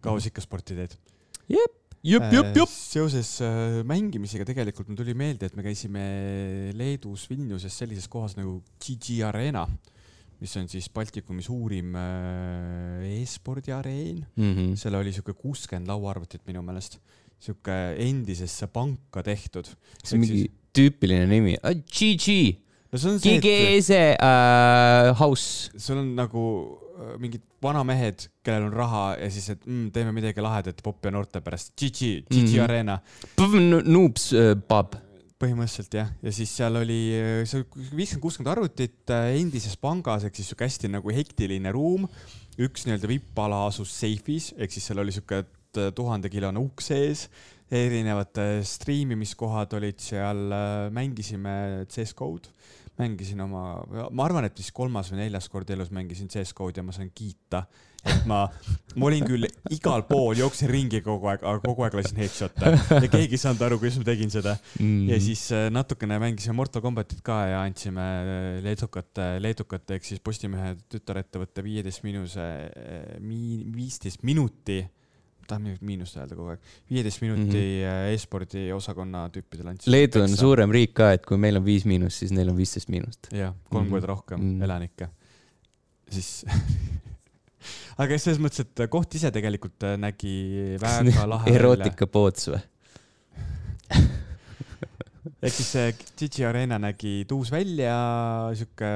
[0.01, 0.93] kaua sa ikka sporti teed?
[0.95, 1.57] Mhm.
[1.57, 2.69] jep, jep, jep, jep.
[2.69, 8.63] seoses äh, mängimisega tegelikult mul tuli meelde, et me käisime Leedus Vilniuses sellises kohas nagu
[8.79, 9.67] GG Arena,
[10.41, 14.25] mis on siis Baltikumi suurim äh, e-spordi areen.
[14.37, 14.75] Mhm.
[14.77, 16.99] seal oli siuke kuuskümmend lauaarvutit minu meelest,
[17.41, 19.67] siuke endisesse panka tehtud.
[20.05, 22.35] see on mingi tüüpiline nimi, GG,
[22.91, 25.71] no see on see, et GGS äh, House.
[25.81, 26.45] sul on nagu
[26.99, 31.15] äh, mingid vanamehed, kellel on raha ja siis, et mm, teeme midagi lahedat popi ja
[31.17, 31.73] noorte pärast.
[31.79, 32.53] GG, GG mm.
[32.53, 32.63] -hmm.
[32.67, 32.99] Arena
[33.85, 35.01] Noobs äh, pub.
[35.45, 37.01] põhimõtteliselt jah, ja siis seal oli
[37.45, 42.07] see viiskümmend, kuuskümmend arvutit endises pangas ehk siis siuke hästi nagu hektiline ruum.
[42.55, 47.29] üks nii-öelda vippala asus seifis ehk siis seal oli siuke äh, tuhandekilone uks sees.
[47.73, 50.47] Erinevad äh, striimimiskohad olid seal,
[50.95, 52.51] mängisime CS-GO-d,
[53.01, 53.65] mängisin oma,
[54.15, 57.65] ma arvan, et vist kolmas või neljas kord elus mängisin CS-GO-d ja ma saan kiita,
[58.05, 58.45] et ma,
[58.95, 63.11] ma olin küll igal pool, jooksin ringi kogu aeg, aga kogu aeg lasin headshot'e ja
[63.11, 64.55] keegi ei saanud aru, kuidas ma tegin seda.
[64.79, 65.09] Mm.
[65.11, 70.23] ja siis äh, natukene mängisime Mortal Combatit ka ja andsime äh, leedukate, leedukate ehk siis
[70.25, 72.47] Postimehe tütarettevõtte viieteist miinuse,
[73.75, 74.83] viisteist minuti,
[75.49, 78.15] tahan nüüd miinust öelda kogu aeg, viieteist minuti mm -hmm.
[78.15, 79.93] e-spordi osakonna tüüpidele andsime.
[79.97, 80.37] Leedu on.
[80.37, 83.29] suurem riik ka, et kui meil on viis miinust, siis neil on viisteist miinust.
[83.33, 83.91] jah, kolm Mhm.
[83.91, 84.59] korda rohkem mm.
[84.59, 84.65] -hmm.
[84.65, 85.09] elanikke.
[86.11, 86.45] siis
[88.03, 91.59] aga selles mõttes, et koht ise tegelikult äh, nägi väga lahe välja.
[91.59, 92.61] erootikapoots või?
[95.25, 97.95] ehk siis see Gigi Arena nägi tuus välja,
[98.57, 98.91] sihuke,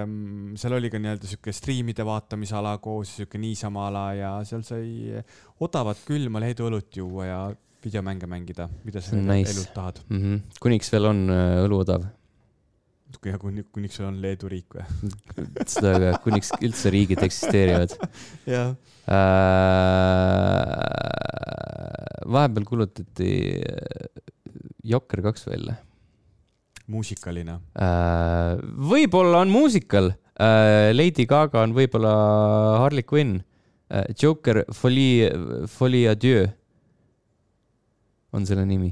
[0.61, 5.23] seal oli ka nii-öelda sihuke striimide vaatamisala koos, sihuke niisama ala ja seal sai
[5.65, 7.41] odavat külma Leedu õlut juua ja
[7.85, 9.55] videomänge mängida, mida sa nice.
[9.55, 10.01] elult tahad.
[10.09, 10.23] mm.
[10.23, 10.61] -hmm.
[10.61, 12.05] kuniks veel on äh, õlu odav,
[13.25, 14.85] ja kuni, kuniks sul on Leedu riik või?
[15.73, 17.97] seda ka, kuniks üldse riigid eksisteerivad
[18.55, 18.77] jah.
[19.09, 19.17] äh,.
[22.29, 23.33] vahepeal kuulutati
[23.65, 23.65] äh,
[24.85, 25.75] Jokker kaks välja
[26.89, 27.59] muusikaline.
[27.77, 28.57] äh,.
[28.93, 30.11] võib-olla on muusikal
[30.41, 32.13] äh,, Lady Gaga on võib-olla
[32.85, 33.41] Harley Quinn
[33.91, 35.31] äh,, Joker Folie,
[35.69, 36.47] Folie Adieu
[38.37, 38.91] on selle nimi,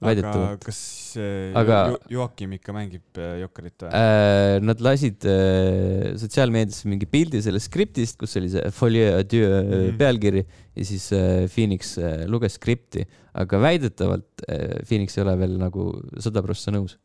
[0.00, 0.62] aga väidetavalt.
[0.64, 0.78] kas
[1.20, 3.90] äh, Aga- Jo- Joakim ikka mängib äh, Jokkerit või?
[3.92, 9.60] Äh, nad lasid äh, sotsiaalmeediasse mingi pildi sellest skriptist, kus oli see Folie Adieu mm
[9.60, 9.82] Mhm.
[9.90, 9.98] -hmm.
[10.00, 10.44] pealkiri
[10.76, 15.90] ja siis äh, Phoenix äh, luges skripti, aga väidetavalt äh, Phoenix ei ole veel nagu
[16.18, 16.96] sada prossa nõus.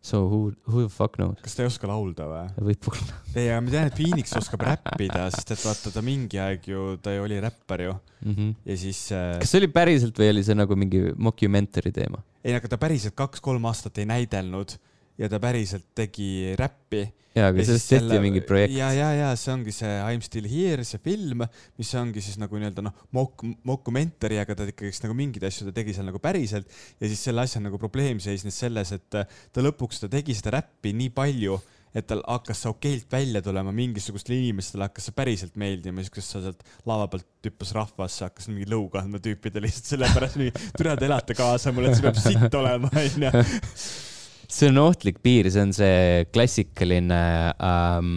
[0.00, 2.44] So who, who the fuck knows, kas ta ei oska laulda või?
[2.70, 3.16] võib-olla.
[3.34, 6.84] ei, aga ma tean, et Phoenix oskab räppida, sest et vaata ta mingi aeg ju,
[7.02, 8.54] ta ju oli räppar ju Mm -hmm.
[8.66, 12.18] ja siis äh, kas see oli päriselt või oli see nagu mingi mockumentary teema?
[12.42, 14.74] ei, aga ta päriselt kaks-kolm aastat ei näidelnud
[15.18, 17.04] ja ta päriselt tegi räppi.
[17.38, 18.74] jaa, aga sellest tehti mingi projekt.
[18.74, 21.44] ja, ja, ja see ongi see I m still here, see film,
[21.78, 25.74] mis ongi siis nagu nii-öelda noh, mok-, mockumentary, aga ta ikkagist nagu mingeid asju ta
[25.76, 29.64] tegi seal nagu päriselt ja siis selle asja nagu probleem seisnes selles, et äh, ta
[29.64, 31.58] lõpuks, ta tegi seda räppi nii palju,
[31.96, 36.62] et tal hakkas see okeilt välja tulema, mingisugustele inimestele hakkas see päriselt meeldima, sa sealt
[36.88, 40.42] lava pealt hüppas rahvasse, hakkas mingi lõu kandma tüüpidele lihtsalt sellepärast,
[40.78, 43.32] türa te elate kaasa mulle, et see peab sitt olema, onju.
[44.48, 47.18] see on ohtlik piir, see on see klassikaline
[47.60, 48.12] ähm,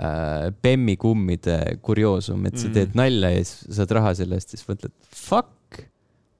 [0.00, 2.74] äh, Bemmi kummide kurioosum, et sa Mm.
[2.78, 5.82] teed nalja ja siis saad raha selle eest siis mõtled, fuck,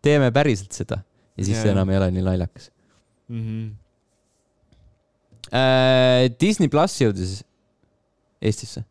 [0.05, 1.03] teeme päriselt seda.
[1.37, 2.71] ja siis Jaa, see enam ei ole nii naljakas
[3.29, 3.73] Mhm.
[5.53, 6.29] äh,.
[6.41, 7.43] Disney pluss jõudis
[8.45, 8.85] Eestisse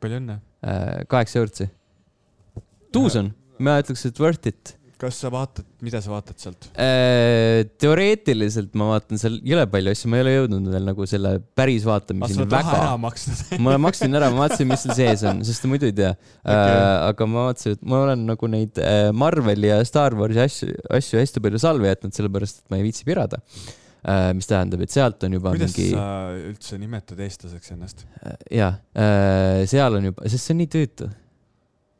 [0.00, 0.38] palju õnne.
[0.64, 1.68] äh,, kaheksa eurtsi.
[2.92, 6.68] tuus on, ma ütleks, et worth it kas sa vaatad, mida sa vaatad sealt?
[6.74, 7.62] äh,.
[7.80, 11.86] teoreetiliselt ma vaatan seal jõle palju asju, ma ei ole jõudnud veel nagu selle päris
[11.86, 15.94] vaatamiseni raha väga ma maksin ära, ma vaatasin, mis seal sees on, sest muidu ei
[15.96, 16.54] tea okay..
[16.54, 16.80] Okei.
[17.10, 21.22] aga ma vaatasin, et ma olen nagu neid äh, Marveli ja Star Warsi asju, asju
[21.22, 23.38] hästi palju salvi jätnud, sellepärast et ma ei viitsi pirada
[24.02, 24.32] äh,.
[24.38, 26.08] mis tähendab, et sealt on juba kuidas mingi, sa
[26.50, 28.04] üldse nimetad eestlaseks ennast?
[28.50, 31.12] jaa äh,, seal on juba, sest see on nii tüütu.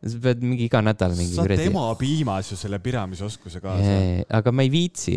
[0.05, 3.95] Sa pead mingi iga nädal mingi sa oled emapiimas ju selle piramisoskuse kaasa.
[4.39, 5.17] aga ma ei viitsi.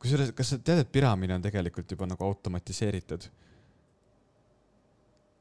[0.00, 3.28] kusjuures, kas sa tead, et piramine on tegelikult juba nagu automatiseeritud?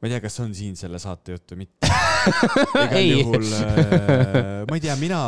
[0.01, 1.87] ma ei tea, kas on siin selle saate jutt või mitte.
[2.85, 3.09] igal Ei.
[3.15, 5.19] juhul äh,, ma ei tea, mina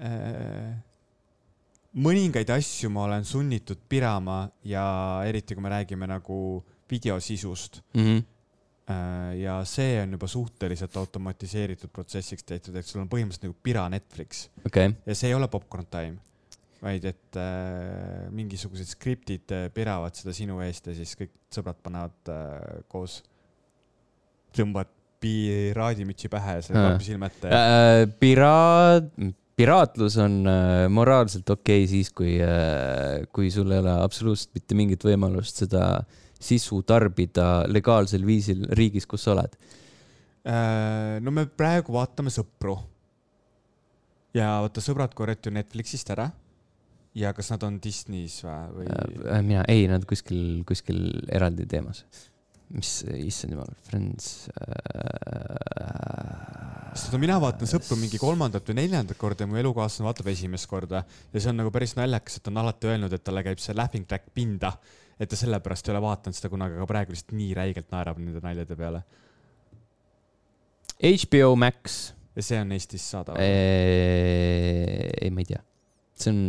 [0.00, 0.72] äh,
[1.98, 4.84] mõningaid asju ma olen sunnitud pirama ja
[5.28, 6.40] eriti kui me räägime nagu
[6.90, 8.16] videosisust Mhm.
[8.16, 8.37] äh,
[9.36, 14.46] ja see on juba suhteliselt automatiseeritud protsessiks tehtud, et sul on põhimõtteliselt nagu pira Netflix.
[14.66, 16.16] Okei, ja see ei ole popcorn time,
[16.82, 22.30] vaid et äh, mingisugused skriptid äh, piravad seda sinu eest ja siis kõik sõbrad panevad
[22.32, 23.20] äh, koos,
[24.56, 26.92] tõmbavad piraadimütsi pähe ja selle Aa.
[26.92, 27.50] klapi silme ette.
[27.50, 29.10] Ja Äh, piraat,
[29.58, 32.36] piraatlus on äh, moraalselt okei okay siis, kui,
[33.34, 35.82] kui sul ei ole absoluutselt mitte mingit võimalust seda
[36.38, 39.56] sisu tarbida legaalsel viisil riigis, kus sa oled.
[40.46, 42.78] äh, no me praegu vaatame Sõpru.
[44.36, 46.30] ja vaata, Sõbrad korjati ju Netflixist ära.
[47.18, 48.86] ja kas nad on Disney's või, või?
[49.26, 52.04] Äh, mina, ei, nad kuskil, kuskil eraldi teemas.
[52.70, 54.68] mis, issand jumal, Friends äh....
[57.12, 61.02] no mina vaatan Sõpru mingi kolmandat või neljandat korda ja mu elukaaslane vaatab esimest korda
[61.02, 63.74] ja see on nagu päris naljakas, et ta on alati öelnud, et talle käib see
[63.74, 64.76] laughing track pinda.
[65.18, 68.40] Et ta sellepärast ei ole vaadanud seda kunagi, aga praegu lihtsalt nii räigelt naerab nende
[68.44, 69.02] naljade peale.
[70.98, 71.98] HBO Max
[72.38, 73.42] ja see on Eestis saadaval.
[73.42, 75.62] ei, ma ei tea.
[76.18, 76.40] see on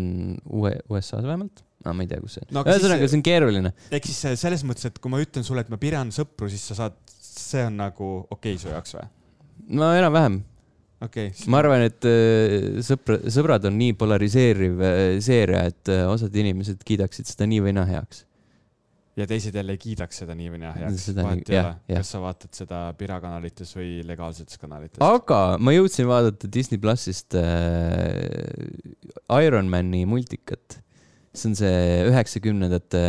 [0.62, 3.26] uue, USA-s vähemalt, aga ma ei tea, kus see No aga siis ühesõnaga, see- on
[3.26, 3.72] keeruline.
[3.98, 6.78] ehk siis selles mõttes, et kui ma ütlen sulle, et ma piran Sõpru, siis sa
[6.84, 9.06] saad, see on nagu okei okay su jaoks või?
[9.78, 10.36] no enam-vähem,
[11.06, 16.06] okei okay,, ma arvan, et äh, sõpra, sõbrad on nii polariseeriv äh, seeria, et äh,
[16.10, 18.26] osad inimesed kiidaksid seda nii või naa heaks.
[19.20, 22.22] Ja teised jälle ei kiidaks seda nii või naa heaks, vahet ei ole, kas sa
[22.24, 25.00] vaatad seda pirakanalites või legaalsetes kanalites.
[25.04, 30.80] aga ma jõudsin vaadata Disney plussist äh, Ironmani multikat.
[31.40, 33.00] see on see üheksakümnendate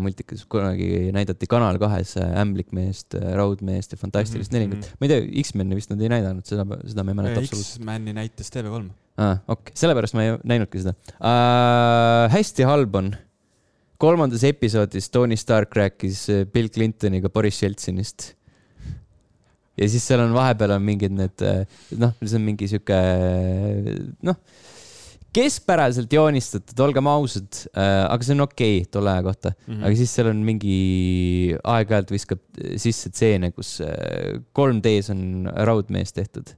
[0.00, 4.88] multikas, kunagi näidati Kanal kahes äh, ämblikmeest, raudmeest ja fantastilist Mhm, nelingut.
[4.98, 7.82] ma ei tea, X-meni vist nad ei näidanud, seda, seda ma ei mäleta absoluutselt.
[7.82, 8.80] X-Mani näitas TV3.
[9.20, 12.32] aa, okei, sellepärast ma ei näinudki seda uh,.
[12.32, 13.12] hästi halb on.
[13.98, 18.34] Kolmandas episoodis Tony Stark rääkis äh, Bill Clintoniga Boris Jeltsinist.
[19.76, 21.42] ja siis seal on vahepeal on mingid need,
[22.00, 22.96] noh, see on mingi sihuke,
[24.24, 24.38] noh,
[25.36, 29.66] keskpäraselt joonistatud, olgem ausad aga see on okei okay, tolle aja kohta mm.
[29.66, 29.82] -hmm.
[29.84, 30.76] aga siis seal on mingi,
[31.74, 32.40] aeg-ajalt viskab
[32.76, 36.54] sisse stseene, kus äh, 3D-s on raudmees tehtud.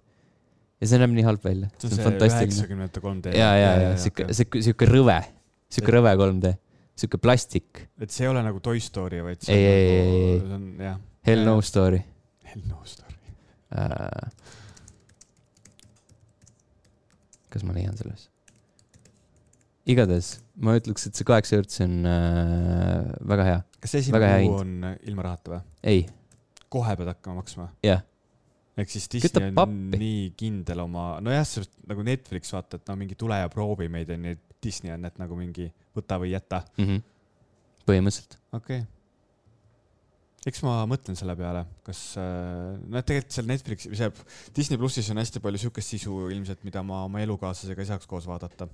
[0.79, 1.73] ja see näeb nii halb välja.
[1.79, 3.35] see on see üheksakümnendate 3D.
[3.35, 5.19] ja, ja, ja sihuke, sihuke, sihuke rõve,
[5.75, 6.55] sihuke rõve 3D,
[6.99, 10.49] sihuke plastik, et see ei ole nagu Toy Story, vaid see Ei, on ei, nagu,
[10.49, 10.99] see on jah.
[11.29, 12.01] hell no story
[12.49, 13.15] Hell no story.
[13.77, 14.29] uh,.
[17.53, 18.27] kas ma leian selle üles?
[19.89, 23.59] igatahes ma ütleks, et see kaheksa vürtsi on uh, väga hea.
[23.85, 24.75] kas esimene kuu on
[25.07, 25.63] ilma rahata või?
[25.95, 26.05] ei,
[26.73, 27.69] kohe pead hakkama maksma?
[27.87, 28.03] jah,
[28.79, 31.47] ehk siis Disney on nii kindel oma, nojah,
[31.89, 34.35] nagu Netflix vaata, et no mingi tule ja proovi meid onju,
[34.65, 36.63] Disney on, et nagu mingi võta või jäta.
[36.77, 37.03] mm -hmm.
[37.87, 38.39] põhimõtteliselt.
[38.53, 38.87] okei okay..
[40.47, 44.11] eks ma mõtlen selle peale, kas äh,, no tegelikult seal Netflixi, see
[44.57, 48.27] Disney plussis on hästi palju siukest sisu ilmselt, mida ma oma elukaaslasega ei saaks koos
[48.27, 48.69] vaadata.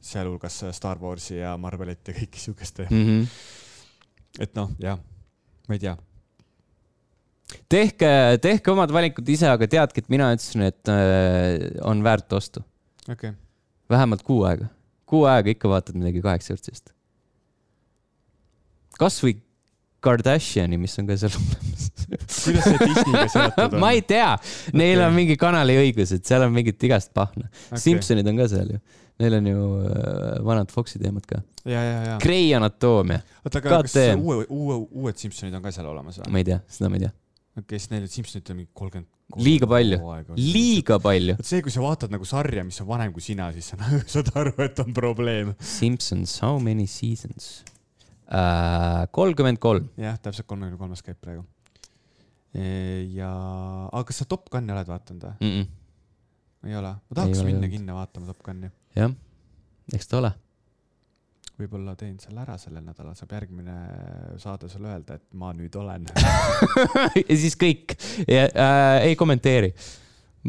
[0.00, 3.26] sealhulgas Star Warsi ja Marvelit ja kõiki siukest, Mm -hmm.
[4.40, 4.98] et noh, jah,
[5.68, 5.96] ma ei tea.
[7.68, 12.64] tehke, tehke omad valikud ise, aga teadke, et mina ütlesin, et uh, on väärt ostu.
[13.08, 13.34] okei okay.,
[13.90, 14.70] vähemalt kuu aega.
[15.10, 16.94] Kuu aega ikka vaatad midagi kaheksa vürtsist.
[19.00, 19.38] kasvõi
[20.00, 21.90] Kardashiani, mis on ka seal olemas.
[22.44, 23.80] kuidas see Disneyga seotud on?
[23.82, 24.30] ma ei tea,
[24.72, 25.06] neil Okei.
[25.06, 27.66] on mingi kanali õigused, seal on mingit igast pahna okay..
[27.68, 27.82] okay..
[27.84, 28.80] Simsonid on ka seal ju,
[29.20, 31.42] neil on ju äh, vanad Foxi teemad ka.
[32.22, 36.32] Grey Anatoomia, oota, aga kas uue, uue, uued Simsonid on ka seal olemas või?
[36.32, 37.12] ma ei tea, seda ma ei tea.
[37.58, 39.08] okei, siis neil Simsonitel mingi kolmkümmend.
[39.38, 39.98] Liiga palju..
[40.38, 41.36] liiga palju.
[41.38, 43.78] vot see, kui sa vaatad nagu sarja, mis on vanem kui sina, siis sa
[44.14, 45.54] saad aru, et on probleem.
[45.62, 47.60] Simpsons, how many seasons?
[49.10, 49.88] kolmkümmend kolm.
[49.98, 51.42] jah, täpselt kolmekümne kolmas käib praegu.
[52.54, 53.30] ja,
[53.90, 55.64] aga kas sa Top Guni oled vaadanud või?
[56.66, 56.92] ei ole?
[56.94, 58.70] ma tahaks Ei minna kinno vaatama Top Guni.
[58.98, 59.14] jah,
[59.94, 60.30] eks ta ole.
[61.60, 63.76] Võib-olla teen selle ära sellel nädalal, saab järgmine
[64.40, 66.06] saade sulle öelda, et ma nüüd olen.
[67.30, 67.96] ja siis kõik
[68.26, 69.72] äh, ei kommenteeri.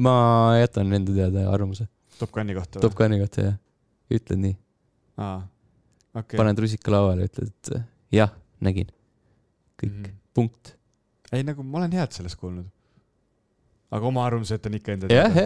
[0.01, 0.13] ma
[0.55, 1.89] jätan enda teada arvamuse
[2.19, 3.55] Top Guni kohta Top Guni kohta ja
[4.11, 4.53] ütled nii,
[5.19, 5.41] aa,
[6.15, 6.37] okei.
[6.39, 8.31] paned rusika lauale, ütled, et äh, jah,
[8.63, 8.91] nägin.
[9.81, 10.03] kõik mm.
[10.05, 10.21] -hmm.
[10.33, 10.75] punkt.
[11.31, 12.67] ei, nagu ma olen head sellest kuulnud.
[13.91, 15.45] Aga oma arvamused on ikka enda teada.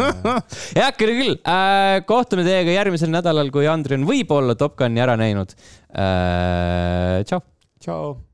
[0.78, 5.52] heakene küll äh,, kohtume teiega järgmisel nädalal, kui Andri on võib-olla Top Guni ära näinud
[5.92, 7.20] äh,.
[7.28, 7.44] tšau.
[7.84, 8.29] tšau.